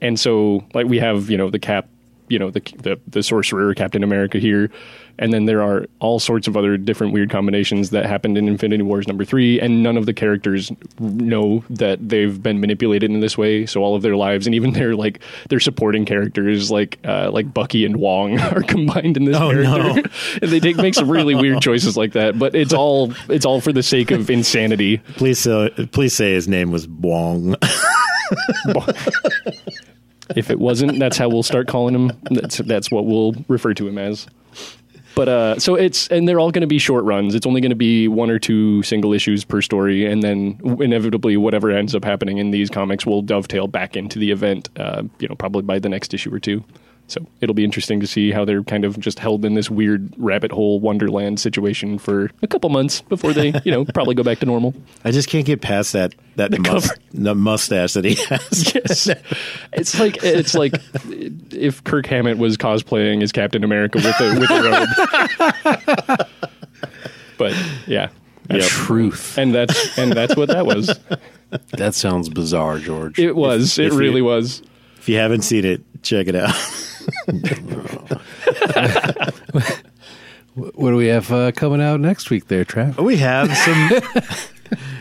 and 0.00 0.18
so 0.18 0.64
like 0.74 0.86
we 0.86 0.98
have 0.98 1.30
you 1.30 1.36
know 1.36 1.50
the 1.50 1.58
Cap, 1.58 1.88
you 2.28 2.38
know 2.38 2.50
the 2.50 2.60
the, 2.78 3.00
the 3.06 3.22
Sorcerer 3.22 3.74
Captain 3.74 4.02
America 4.04 4.38
here, 4.38 4.70
and 5.18 5.32
then 5.32 5.46
there 5.46 5.62
are 5.62 5.86
all 6.00 6.18
sorts 6.20 6.46
of 6.48 6.56
other 6.56 6.76
different 6.76 7.12
weird 7.12 7.30
combinations 7.30 7.90
that 7.90 8.06
happened 8.06 8.38
in 8.38 8.48
Infinity 8.48 8.82
Wars 8.82 9.06
number 9.08 9.24
three, 9.24 9.60
and 9.60 9.82
none 9.82 9.96
of 9.96 10.06
the 10.06 10.12
characters 10.14 10.70
know 10.98 11.64
that 11.70 12.08
they've 12.08 12.42
been 12.42 12.60
manipulated 12.60 13.10
in 13.10 13.20
this 13.20 13.36
way. 13.36 13.66
So 13.66 13.82
all 13.82 13.94
of 13.96 14.02
their 14.02 14.16
lives, 14.16 14.46
and 14.46 14.54
even 14.54 14.72
their 14.72 14.94
like 14.94 15.20
their 15.48 15.60
supporting 15.60 16.04
characters, 16.04 16.70
like 16.70 16.98
uh, 17.04 17.30
like 17.32 17.52
Bucky 17.52 17.84
and 17.84 17.96
Wong, 17.96 18.38
are 18.40 18.62
combined 18.62 19.16
in 19.16 19.24
this 19.24 19.36
Oh, 19.36 19.50
character, 19.50 19.62
no. 20.02 20.02
and 20.42 20.50
they 20.50 20.60
take 20.60 20.76
make 20.76 20.94
some 20.94 21.10
really 21.10 21.34
weird 21.42 21.60
choices 21.60 21.96
like 21.96 22.12
that. 22.12 22.38
But 22.38 22.54
it's 22.54 22.72
all 22.72 23.12
it's 23.28 23.44
all 23.46 23.60
for 23.60 23.72
the 23.72 23.82
sake 23.82 24.10
of 24.10 24.30
insanity. 24.30 24.98
Please 25.16 25.46
uh, 25.46 25.68
please 25.92 26.14
say 26.14 26.32
his 26.34 26.48
name 26.48 26.70
was 26.70 26.86
Wong. 26.88 27.56
If 30.36 30.50
it 30.50 30.58
wasn't, 30.58 30.98
that's 30.98 31.16
how 31.16 31.28
we'll 31.28 31.42
start 31.42 31.68
calling 31.68 31.94
him. 31.94 32.12
That's 32.30 32.58
that's 32.58 32.90
what 32.90 33.06
we'll 33.06 33.34
refer 33.48 33.74
to 33.74 33.88
him 33.88 33.98
as. 33.98 34.26
But 35.14 35.28
uh, 35.28 35.58
so 35.58 35.74
it's 35.74 36.06
and 36.08 36.28
they're 36.28 36.38
all 36.38 36.52
going 36.52 36.60
to 36.62 36.68
be 36.68 36.78
short 36.78 37.04
runs. 37.04 37.34
It's 37.34 37.46
only 37.46 37.60
going 37.60 37.70
to 37.70 37.76
be 37.76 38.06
one 38.06 38.30
or 38.30 38.38
two 38.38 38.82
single 38.84 39.12
issues 39.12 39.44
per 39.44 39.60
story, 39.60 40.06
and 40.06 40.22
then 40.22 40.60
inevitably, 40.80 41.36
whatever 41.36 41.70
ends 41.70 41.94
up 41.94 42.04
happening 42.04 42.38
in 42.38 42.50
these 42.50 42.70
comics 42.70 43.04
will 43.04 43.22
dovetail 43.22 43.66
back 43.66 43.96
into 43.96 44.18
the 44.18 44.30
event. 44.30 44.68
Uh, 44.76 45.02
you 45.18 45.26
know, 45.28 45.34
probably 45.34 45.62
by 45.62 45.78
the 45.78 45.88
next 45.88 46.14
issue 46.14 46.32
or 46.32 46.38
two. 46.38 46.62
So 47.08 47.26
it'll 47.40 47.54
be 47.54 47.64
interesting 47.64 48.00
to 48.00 48.06
see 48.06 48.30
how 48.30 48.44
they're 48.44 48.62
kind 48.62 48.84
of 48.84 49.00
just 49.00 49.18
held 49.18 49.44
in 49.44 49.54
this 49.54 49.70
weird 49.70 50.12
rabbit 50.18 50.52
hole 50.52 50.78
wonderland 50.78 51.40
situation 51.40 51.98
for 51.98 52.30
a 52.42 52.46
couple 52.46 52.68
months 52.70 53.00
before 53.00 53.32
they, 53.32 53.54
you 53.64 53.72
know, 53.72 53.84
probably 53.86 54.14
go 54.14 54.22
back 54.22 54.40
to 54.40 54.46
normal. 54.46 54.74
I 55.04 55.10
just 55.10 55.28
can't 55.30 55.46
get 55.46 55.62
past 55.62 55.94
that 55.94 56.14
that 56.36 56.50
The 56.50 56.58
mus- 56.58 56.88
cover. 56.88 57.00
the 57.14 57.34
mustache 57.34 57.94
that 57.94 58.04
he 58.04 58.14
has. 58.26 58.74
yes. 58.74 59.08
It's 59.72 59.98
like 59.98 60.22
it's 60.22 60.54
like 60.54 60.74
if 61.50 61.82
Kirk 61.84 62.04
Hammett 62.06 62.36
was 62.38 62.56
cosplaying 62.58 63.22
as 63.22 63.32
Captain 63.32 63.64
America 63.64 63.98
with 63.98 64.20
a 64.20 64.38
with 64.38 64.50
a 64.50 66.18
robe. 66.18 66.28
but 67.38 67.56
yeah. 67.86 68.10
Yep. 68.50 68.62
Truth. 68.62 69.36
And 69.38 69.54
that's 69.54 69.98
and 69.98 70.12
that's 70.12 70.36
what 70.36 70.48
that 70.48 70.64
was. 70.66 70.94
That 71.72 71.94
sounds 71.94 72.28
bizarre, 72.28 72.78
George. 72.78 73.18
It 73.18 73.34
was. 73.36 73.78
If- 73.78 73.84
it 73.84 73.86
if 73.88 73.92
you- 73.94 73.98
really 73.98 74.22
was. 74.22 74.62
If 74.98 75.08
you 75.08 75.16
haven't 75.16 75.42
seen 75.42 75.64
it, 75.64 75.80
check 76.02 76.26
it 76.28 76.34
out. 76.34 76.54
What 80.54 80.90
do 80.90 80.96
we 80.96 81.06
have 81.06 81.30
uh, 81.32 81.52
coming 81.52 81.80
out 81.80 82.00
next 82.00 82.30
week 82.30 82.48
there, 82.48 82.64
Trav? 82.64 82.98
We 83.02 83.16
have 83.18 83.54
some. 83.56 83.90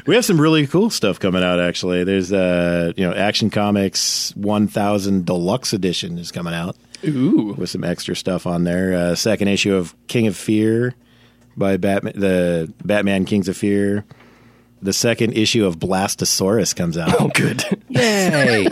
we 0.05 0.15
have 0.15 0.25
some 0.25 0.39
really 0.39 0.67
cool 0.67 0.89
stuff 0.89 1.19
coming 1.19 1.43
out. 1.43 1.59
Actually, 1.59 2.03
there's 2.03 2.31
uh, 2.31 2.93
you 2.95 3.07
know, 3.07 3.13
Action 3.13 3.49
Comics 3.49 4.35
1000 4.35 5.25
Deluxe 5.25 5.73
Edition 5.73 6.17
is 6.17 6.31
coming 6.31 6.53
out 6.53 6.77
Ooh. 7.05 7.55
with 7.57 7.69
some 7.69 7.83
extra 7.83 8.15
stuff 8.15 8.47
on 8.47 8.63
there. 8.63 8.93
Uh, 8.93 9.15
second 9.15 9.47
issue 9.49 9.75
of 9.75 9.95
King 10.07 10.27
of 10.27 10.37
Fear 10.37 10.95
by 11.55 11.77
Batman, 11.77 12.13
the 12.15 12.73
Batman 12.83 13.25
Kings 13.25 13.47
of 13.47 13.57
Fear. 13.57 14.05
The 14.81 14.93
second 14.93 15.33
issue 15.33 15.65
of 15.65 15.79
Blastosaurus 15.79 16.75
comes 16.75 16.97
out. 16.97 17.19
Oh 17.19 17.29
good. 17.29 17.63
Yay! 17.89 18.67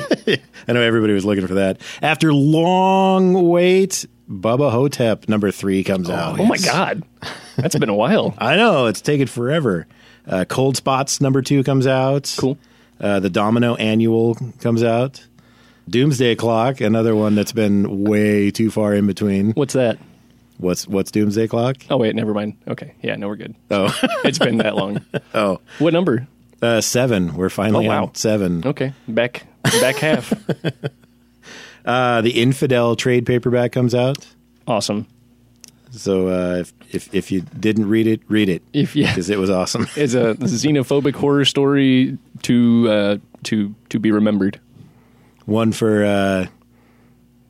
I 0.68 0.74
know 0.74 0.82
everybody 0.82 1.14
was 1.14 1.26
looking 1.26 1.48
for 1.48 1.56
that. 1.56 1.82
After 2.02 2.32
long 2.34 3.50
wait, 3.50 4.06
Bubba 4.30 4.72
Ho-Tep 4.72 5.28
number 5.30 5.52
three 5.52 5.84
comes 5.84 6.10
out. 6.10 6.40
Oh 6.40 6.46
my 6.46 6.58
god. 6.58 7.04
That's 7.56 7.76
been 7.76 7.90
a 7.90 7.96
while. 7.96 8.36
I 8.40 8.56
know 8.56 8.86
it's 8.88 9.02
taken 9.02 9.28
forever. 9.28 9.88
Uh, 10.28 10.46
Cold 10.48 10.78
Spots 10.78 11.22
number 11.22 11.42
two 11.42 11.64
comes 11.64 11.88
out. 11.88 12.34
Cool. 12.38 12.58
Uh, 13.00 13.20
the 13.20 13.30
Domino 13.30 13.76
Annual 13.76 14.36
comes 14.60 14.84
out. 14.84 15.26
Doomsday 15.88 16.36
Clock, 16.36 16.82
another 16.82 17.16
one 17.16 17.36
that's 17.36 17.52
been 17.52 18.04
way 18.04 18.50
too 18.50 18.72
far 18.72 18.94
in 18.96 19.06
between. 19.06 19.52
What's 19.52 19.74
that? 19.74 20.00
What's 20.58 20.88
what's 20.88 21.12
Doomsday 21.12 21.48
Clock? 21.48 21.78
Oh 21.90 21.98
wait, 21.98 22.16
never 22.16 22.34
mind. 22.34 22.58
Okay. 22.68 22.94
Yeah, 23.02 23.16
no, 23.16 23.28
we're 23.28 23.36
good. 23.36 23.56
Oh, 23.72 23.94
It's 24.24 24.40
been 24.40 24.58
that 24.58 24.76
long. 24.76 25.04
oh, 25.34 25.60
What 25.80 25.94
number? 25.94 26.28
uh, 26.62 26.82
seven. 26.82 27.36
We're 27.36 27.50
finally 27.50 27.86
Oh, 27.88 27.90
wow. 27.90 28.12
seven. 28.14 28.66
Okay. 28.66 28.94
Back 29.08 29.46
back 29.64 29.96
half. 29.98 30.34
Uh, 31.86 32.22
the 32.22 32.42
Infidel 32.42 32.96
trade 32.96 33.28
paperback 33.28 33.72
comes 33.72 33.94
out. 33.94 34.26
Awesome. 34.66 35.06
So 35.92 36.30
uh, 36.30 36.56
if, 36.62 36.74
if 36.92 37.14
if 37.14 37.32
you 37.32 37.42
didn't 37.42 37.88
read 37.88 38.08
it, 38.08 38.22
read 38.28 38.50
it 38.50 38.64
If 38.74 38.96
yeah. 38.96 39.12
because 39.12 39.30
it 39.30 39.38
was 39.38 39.52
awesome. 39.52 39.86
It's 39.96 40.16
a 40.16 40.34
xenophobic 40.34 41.14
horror 41.14 41.46
story 41.46 42.18
to 42.42 42.90
uh, 42.90 43.18
to 43.44 43.76
to 43.90 44.00
be 44.00 44.12
remembered. 44.12 44.60
One 45.46 45.72
for 45.72 46.04
uh, 46.04 46.48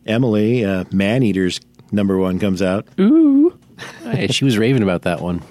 Emily, 0.06 0.65
uh, 0.65 0.84
Man 0.91 1.24
Eaters 1.24 1.62
number 1.95 2.17
one 2.17 2.38
comes 2.39 2.62
out. 2.62 2.88
Ooh. 2.99 3.58
Hey, 4.03 4.27
she 4.27 4.45
was 4.45 4.58
raving 4.58 4.84
about 4.84 5.01
that 5.01 5.19
one. 5.19 5.41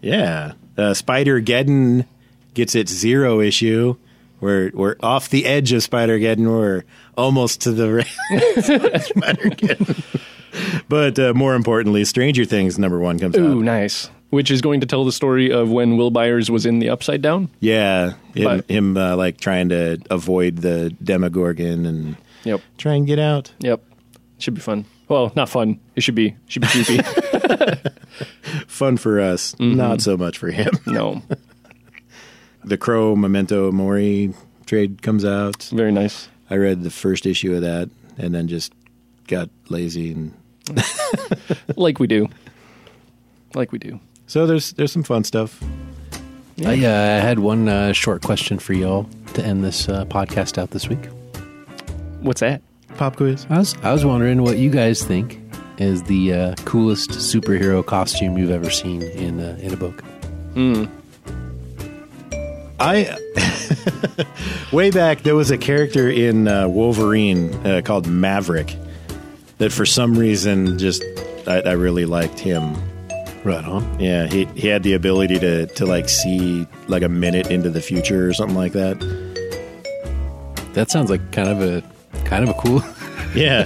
Yeah. 0.00 0.52
Uh, 0.78 0.94
Spider 0.94 1.42
Geddon 1.42 2.06
gets 2.54 2.74
its 2.74 2.90
zero 2.90 3.40
issue. 3.40 3.96
We're 4.40 4.70
we're 4.72 4.96
off 5.00 5.28
the 5.28 5.44
edge 5.44 5.72
of 5.72 5.82
Spider 5.82 6.18
Geddon. 6.18 6.46
We're 6.46 6.84
almost 7.18 7.60
to 7.62 7.72
the 7.72 8.02
Spider 9.04 9.50
Geddon. 9.50 10.02
But 10.88 11.18
uh, 11.18 11.34
more 11.34 11.54
importantly, 11.54 12.04
Stranger 12.06 12.46
Things 12.46 12.78
number 12.78 12.98
one 13.00 13.18
comes 13.18 13.36
Ooh, 13.36 13.44
out. 13.44 13.50
Ooh, 13.56 13.62
nice. 13.62 14.08
Which 14.30 14.50
is 14.50 14.62
going 14.62 14.80
to 14.80 14.86
tell 14.86 15.04
the 15.04 15.12
story 15.12 15.52
of 15.52 15.70
when 15.70 15.96
Will 15.98 16.10
Byers 16.10 16.50
was 16.50 16.64
in 16.64 16.78
the 16.78 16.88
Upside 16.88 17.20
Down. 17.20 17.50
Yeah, 17.60 18.14
him, 18.34 18.44
But- 18.44 18.70
him 18.70 18.96
uh, 18.96 19.16
like 19.16 19.38
trying 19.38 19.68
to 19.68 19.98
avoid 20.10 20.56
the 20.58 20.90
Demogorgon 21.02 21.84
and 21.86 22.16
Yep. 22.44 22.60
try 22.78 22.94
and 22.94 23.06
get 23.06 23.18
out. 23.18 23.52
Yep. 23.60 23.82
Should 24.38 24.54
be 24.54 24.60
fun. 24.60 24.86
Well, 25.08 25.32
not 25.36 25.48
fun. 25.48 25.80
It 25.96 26.02
should 26.02 26.14
be. 26.14 26.34
Should 26.48 26.62
be 26.62 26.68
creepy. 26.68 26.98
Fun 28.66 28.96
for 28.96 29.20
us, 29.20 29.58
not 29.58 30.00
so 30.00 30.16
much 30.16 30.38
for 30.38 30.50
him. 30.50 30.70
no. 30.86 31.22
the 32.64 32.76
Crow 32.78 33.14
Memento 33.16 33.70
Mori 33.72 34.32
trade 34.66 35.02
comes 35.02 35.24
out. 35.24 35.64
Very 35.72 35.92
nice. 35.92 36.28
I 36.50 36.56
read 36.56 36.82
the 36.82 36.90
first 36.90 37.26
issue 37.26 37.54
of 37.54 37.62
that 37.62 37.90
and 38.18 38.34
then 38.34 38.48
just 38.48 38.72
got 39.26 39.50
lazy 39.68 40.12
and 40.12 40.32
Like 41.76 41.98
we 41.98 42.06
do. 42.06 42.28
Like 43.54 43.72
we 43.72 43.78
do. 43.78 44.00
so 44.26 44.46
there's 44.46 44.72
there's 44.72 44.92
some 44.92 45.02
fun 45.02 45.24
stuff. 45.24 45.62
Yeah. 46.56 46.70
I 46.70 46.74
uh, 46.74 47.20
had 47.20 47.40
one 47.40 47.68
uh, 47.68 47.92
short 47.92 48.22
question 48.22 48.58
for 48.58 48.72
y'all 48.74 49.08
to 49.34 49.44
end 49.44 49.64
this 49.64 49.88
uh, 49.88 50.04
podcast 50.04 50.56
out 50.56 50.70
this 50.70 50.88
week. 50.88 51.04
What's 52.20 52.40
that? 52.40 52.62
Pop 52.96 53.16
quiz. 53.16 53.46
I 53.50 53.58
was 53.58 53.74
I 53.82 53.92
was 53.92 54.04
wondering 54.04 54.42
what 54.42 54.58
you 54.58 54.70
guys 54.70 55.02
think 55.02 55.40
is 55.78 56.04
the 56.04 56.32
uh, 56.32 56.54
coolest 56.64 57.10
superhero 57.10 57.84
costume 57.84 58.38
you've 58.38 58.50
ever 58.50 58.70
seen 58.70 59.02
in 59.02 59.40
uh, 59.40 59.58
in 59.60 59.72
a 59.72 59.76
book. 59.76 60.02
I 62.78 63.16
way 64.72 64.90
back 64.90 65.22
there 65.22 65.34
was 65.34 65.50
a 65.50 65.58
character 65.58 66.08
in 66.08 66.48
uh, 66.48 66.68
Wolverine 66.68 67.52
uh, 67.66 67.82
called 67.84 68.06
Maverick 68.06 68.76
that 69.58 69.72
for 69.72 69.86
some 69.86 70.16
reason 70.18 70.78
just 70.78 71.02
I, 71.46 71.60
I 71.60 71.72
really 71.72 72.04
liked 72.06 72.38
him. 72.38 72.76
Right 73.44 73.64
on. 73.64 74.00
Yeah, 74.00 74.26
he 74.26 74.46
he 74.54 74.68
had 74.68 74.82
the 74.84 74.94
ability 74.94 75.38
to 75.40 75.66
to 75.66 75.84
like 75.84 76.08
see 76.08 76.66
like 76.88 77.02
a 77.02 77.10
minute 77.10 77.50
into 77.50 77.68
the 77.68 77.82
future 77.82 78.28
or 78.28 78.32
something 78.32 78.56
like 78.56 78.72
that. 78.72 78.98
That 80.72 80.90
sounds 80.90 81.10
like 81.10 81.30
kind 81.30 81.48
of 81.48 81.60
a 81.60 81.82
kind 82.24 82.44
of 82.44 82.50
a 82.50 82.54
cool. 82.54 82.82
Yeah, 83.34 83.64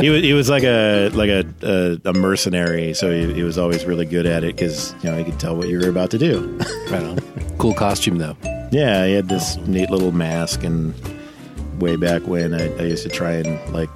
he 0.00 0.08
was 0.08 0.22
he 0.22 0.32
was 0.32 0.48
like 0.48 0.62
a 0.62 1.10
like 1.10 1.28
a 1.28 1.44
a, 1.62 2.08
a 2.08 2.12
mercenary, 2.14 2.94
so 2.94 3.10
he, 3.12 3.34
he 3.34 3.42
was 3.42 3.58
always 3.58 3.84
really 3.84 4.06
good 4.06 4.24
at 4.24 4.44
it 4.44 4.56
because 4.56 4.94
you 5.02 5.10
know 5.10 5.18
he 5.18 5.24
could 5.24 5.38
tell 5.38 5.54
what 5.54 5.68
you 5.68 5.78
were 5.78 5.90
about 5.90 6.10
to 6.12 6.18
do. 6.18 6.56
right 6.90 7.02
on. 7.02 7.18
Cool 7.58 7.74
costume 7.74 8.16
though. 8.16 8.34
yeah, 8.70 9.04
he 9.06 9.12
had 9.12 9.28
this 9.28 9.58
neat 9.66 9.90
little 9.90 10.12
mask, 10.12 10.64
and 10.64 10.94
way 11.78 11.96
back 11.96 12.22
when 12.26 12.54
I, 12.54 12.74
I 12.78 12.84
used 12.84 13.02
to 13.02 13.10
try 13.10 13.32
and 13.32 13.74
like 13.74 13.90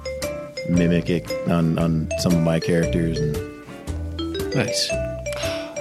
mimic 0.69 1.09
it 1.09 1.31
on 1.49 1.79
on 1.79 2.07
some 2.19 2.35
of 2.35 2.41
my 2.43 2.59
characters, 2.59 3.17
and 3.19 4.53
Nice. 4.53 4.91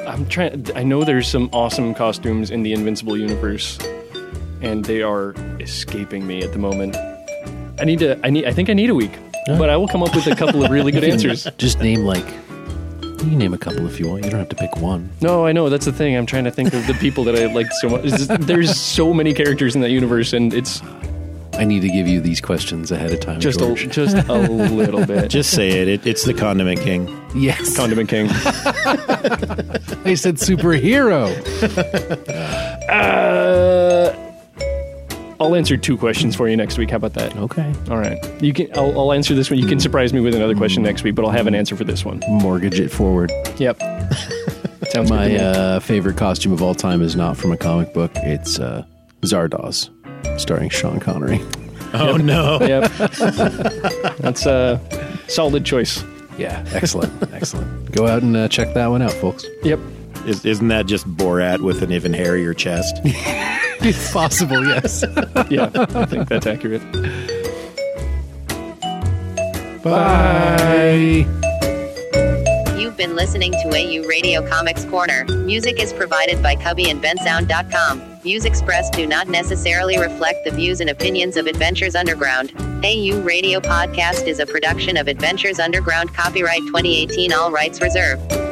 I'm 0.08 0.24
trying. 0.26 0.66
I 0.74 0.84
know 0.84 1.04
there's 1.04 1.28
some 1.28 1.50
awesome 1.52 1.92
costumes 1.92 2.50
in 2.50 2.62
the 2.62 2.72
Invincible 2.72 3.18
universe, 3.18 3.78
and 4.62 4.86
they 4.86 5.02
are 5.02 5.34
escaping 5.60 6.26
me 6.26 6.42
at 6.42 6.52
the 6.52 6.58
moment. 6.58 6.96
I 7.78 7.84
need 7.84 7.98
to. 8.00 8.18
I 8.24 8.30
need. 8.30 8.44
I 8.46 8.52
think 8.52 8.70
I 8.70 8.72
need 8.72 8.90
a 8.90 8.94
week, 8.94 9.12
but 9.46 9.68
I 9.70 9.76
will 9.76 9.88
come 9.88 10.02
up 10.02 10.14
with 10.14 10.26
a 10.26 10.34
couple 10.36 10.64
of 10.64 10.70
really 10.70 10.92
good 10.92 11.04
answers. 11.12 11.46
Just 11.58 11.80
name 11.80 12.00
like 12.04 12.24
you 13.02 13.30
can 13.30 13.38
name 13.38 13.54
a 13.54 13.58
couple 13.58 13.86
if 13.86 13.98
you 13.98 14.08
want. 14.08 14.24
You 14.24 14.30
don't 14.30 14.38
have 14.40 14.48
to 14.50 14.56
pick 14.56 14.76
one. 14.76 15.10
No, 15.20 15.44
I 15.46 15.52
know 15.52 15.68
that's 15.68 15.86
the 15.86 15.92
thing. 15.92 16.16
I'm 16.16 16.26
trying 16.26 16.44
to 16.44 16.50
think 16.50 16.72
of 16.74 16.86
the 16.86 16.94
people 16.94 17.24
that 17.24 17.34
I 17.36 17.46
like 17.52 17.66
so 17.80 17.88
much. 17.88 18.04
It's 18.04 18.26
just- 18.26 18.40
there's 18.46 18.78
so 18.78 19.12
many 19.14 19.32
characters 19.34 19.74
in 19.74 19.80
that 19.80 19.90
universe, 19.90 20.32
and 20.32 20.52
it's 20.54 20.82
I 21.54 21.64
need 21.64 21.80
to 21.82 21.88
give 21.88 22.06
you 22.08 22.20
these 22.20 22.40
questions 22.40 22.90
ahead 22.90 23.12
of 23.12 23.20
time. 23.20 23.38
just 23.40 23.60
a 23.60 23.64
George. 23.66 23.88
just 23.88 24.16
a 24.28 24.34
little 24.34 25.06
bit. 25.14 25.30
just 25.30 25.50
say 25.52 25.70
it, 25.70 25.88
it 25.88 26.06
it's 26.06 26.24
the 26.24 26.34
Condiment 26.34 26.80
King. 26.80 27.08
yes. 27.34 27.76
Condiment 27.76 28.08
King. 28.08 28.28
I 30.04 30.14
said 30.14 30.36
superhero. 30.36 31.30
Uh, 32.88 33.83
I'll 35.44 35.54
answer 35.54 35.76
two 35.76 35.96
questions 35.96 36.34
for 36.34 36.48
you 36.48 36.56
next 36.56 36.78
week. 36.78 36.90
How 36.90 36.96
about 36.96 37.14
that? 37.14 37.36
Okay. 37.36 37.72
All 37.90 37.98
right. 37.98 38.18
You 38.42 38.52
can. 38.52 38.68
I'll, 38.76 38.98
I'll 38.98 39.12
answer 39.12 39.34
this 39.34 39.50
one. 39.50 39.58
You 39.58 39.66
can 39.66 39.78
surprise 39.80 40.12
me 40.12 40.20
with 40.20 40.34
another 40.34 40.54
question 40.54 40.82
next 40.82 41.02
week, 41.04 41.14
but 41.14 41.24
I'll 41.24 41.30
have 41.30 41.46
an 41.46 41.54
answer 41.54 41.76
for 41.76 41.84
this 41.84 42.04
one. 42.04 42.20
Mortgage 42.28 42.80
it 42.80 42.88
forward. 42.90 43.30
Yep. 43.58 43.78
Sounds 44.90 45.10
My 45.10 45.28
good. 45.28 45.38
to 45.38 45.38
me. 45.38 45.38
uh, 45.38 45.80
favorite 45.80 46.16
costume 46.16 46.52
of 46.52 46.62
all 46.62 46.74
time 46.74 47.02
is 47.02 47.16
not 47.16 47.36
from 47.36 47.52
a 47.52 47.56
comic 47.56 47.92
book. 47.94 48.10
It's 48.16 48.58
uh, 48.58 48.84
Zardoz, 49.22 49.90
starring 50.40 50.68
Sean 50.70 51.00
Connery. 51.00 51.40
Oh 51.96 52.16
no! 52.16 52.58
Yep. 52.60 52.90
That's 54.18 54.46
a 54.46 54.80
solid 55.28 55.64
choice. 55.64 56.02
Yeah, 56.36 56.64
excellent, 56.72 57.12
excellent. 57.32 57.92
Go 57.92 58.08
out 58.08 58.22
and 58.24 58.36
uh, 58.36 58.48
check 58.48 58.74
that 58.74 58.88
one 58.88 59.00
out, 59.00 59.12
folks. 59.12 59.46
Yep. 59.62 59.78
Is, 60.26 60.44
isn't 60.44 60.66
that 60.68 60.86
just 60.86 61.06
Borat 61.16 61.60
with 61.60 61.82
an 61.82 61.92
even 61.92 62.12
hairier 62.12 62.52
chest? 62.52 62.96
It's 63.80 64.12
possible, 64.12 64.64
yes. 64.64 65.04
Yeah. 65.50 65.70
I 65.74 66.06
think 66.06 66.28
that's 66.28 66.46
accurate. 66.46 66.82
Bye. 69.82 71.26
You've 72.78 72.96
been 72.96 73.14
listening 73.16 73.52
to 73.52 73.68
AU 73.68 74.06
Radio 74.08 74.46
Comics 74.48 74.84
Corner. 74.86 75.24
Music 75.44 75.78
is 75.80 75.92
provided 75.92 76.42
by 76.42 76.56
Kubbi 76.56 76.86
and 76.86 77.02
BenSound.com. 77.02 78.00
Views 78.22 78.46
expressed 78.46 78.94
do 78.94 79.06
not 79.06 79.28
necessarily 79.28 79.98
reflect 79.98 80.44
the 80.44 80.50
views 80.50 80.80
and 80.80 80.88
opinions 80.88 81.36
of 81.36 81.46
Adventures 81.46 81.94
Underground. 81.94 82.52
AU 82.84 83.20
Radio 83.22 83.60
Podcast 83.60 84.26
is 84.26 84.38
a 84.38 84.46
production 84.46 84.96
of 84.96 85.08
Adventures 85.08 85.58
Underground, 85.58 86.14
copyright 86.14 86.60
2018, 86.68 87.32
all 87.32 87.50
rights 87.50 87.82
reserved. 87.82 88.43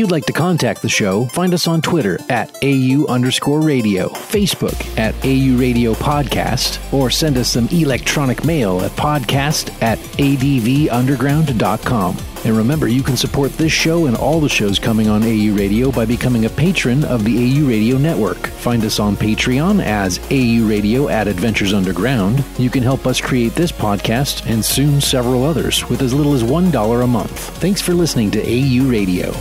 You'd 0.00 0.10
like 0.10 0.24
to 0.24 0.32
contact 0.32 0.80
the 0.80 0.88
show, 0.88 1.26
find 1.26 1.52
us 1.52 1.68
on 1.68 1.82
Twitter 1.82 2.18
at 2.30 2.50
AU 2.64 3.04
underscore 3.06 3.60
radio, 3.60 4.08
Facebook 4.08 4.98
at 4.98 5.14
AU 5.22 5.58
Radio 5.58 5.92
Podcast, 5.92 6.80
or 6.90 7.10
send 7.10 7.36
us 7.36 7.50
some 7.50 7.68
electronic 7.68 8.42
mail 8.42 8.80
at 8.80 8.92
podcast 8.92 9.70
at 9.82 9.98
advunderground.com. 9.98 12.16
And 12.46 12.56
remember, 12.56 12.88
you 12.88 13.02
can 13.02 13.18
support 13.18 13.52
this 13.52 13.72
show 13.72 14.06
and 14.06 14.16
all 14.16 14.40
the 14.40 14.48
shows 14.48 14.78
coming 14.78 15.10
on 15.10 15.22
AU 15.22 15.54
Radio 15.54 15.92
by 15.92 16.06
becoming 16.06 16.46
a 16.46 16.50
patron 16.50 17.04
of 17.04 17.22
the 17.22 17.36
AU 17.36 17.68
Radio 17.68 17.98
Network. 17.98 18.46
Find 18.46 18.82
us 18.84 18.98
on 18.98 19.16
Patreon 19.16 19.84
as 19.84 20.18
AU 20.30 20.66
Radio 20.66 21.10
at 21.10 21.28
Adventures 21.28 21.74
Underground. 21.74 22.42
You 22.58 22.70
can 22.70 22.82
help 22.82 23.06
us 23.06 23.20
create 23.20 23.54
this 23.54 23.70
podcast 23.70 24.50
and 24.50 24.64
soon 24.64 25.02
several 25.02 25.44
others 25.44 25.86
with 25.90 26.00
as 26.00 26.14
little 26.14 26.32
as 26.32 26.42
$1 26.42 27.04
a 27.04 27.06
month. 27.06 27.38
Thanks 27.58 27.82
for 27.82 27.92
listening 27.92 28.30
to 28.30 28.40
AU 28.40 28.88
Radio. 28.88 29.34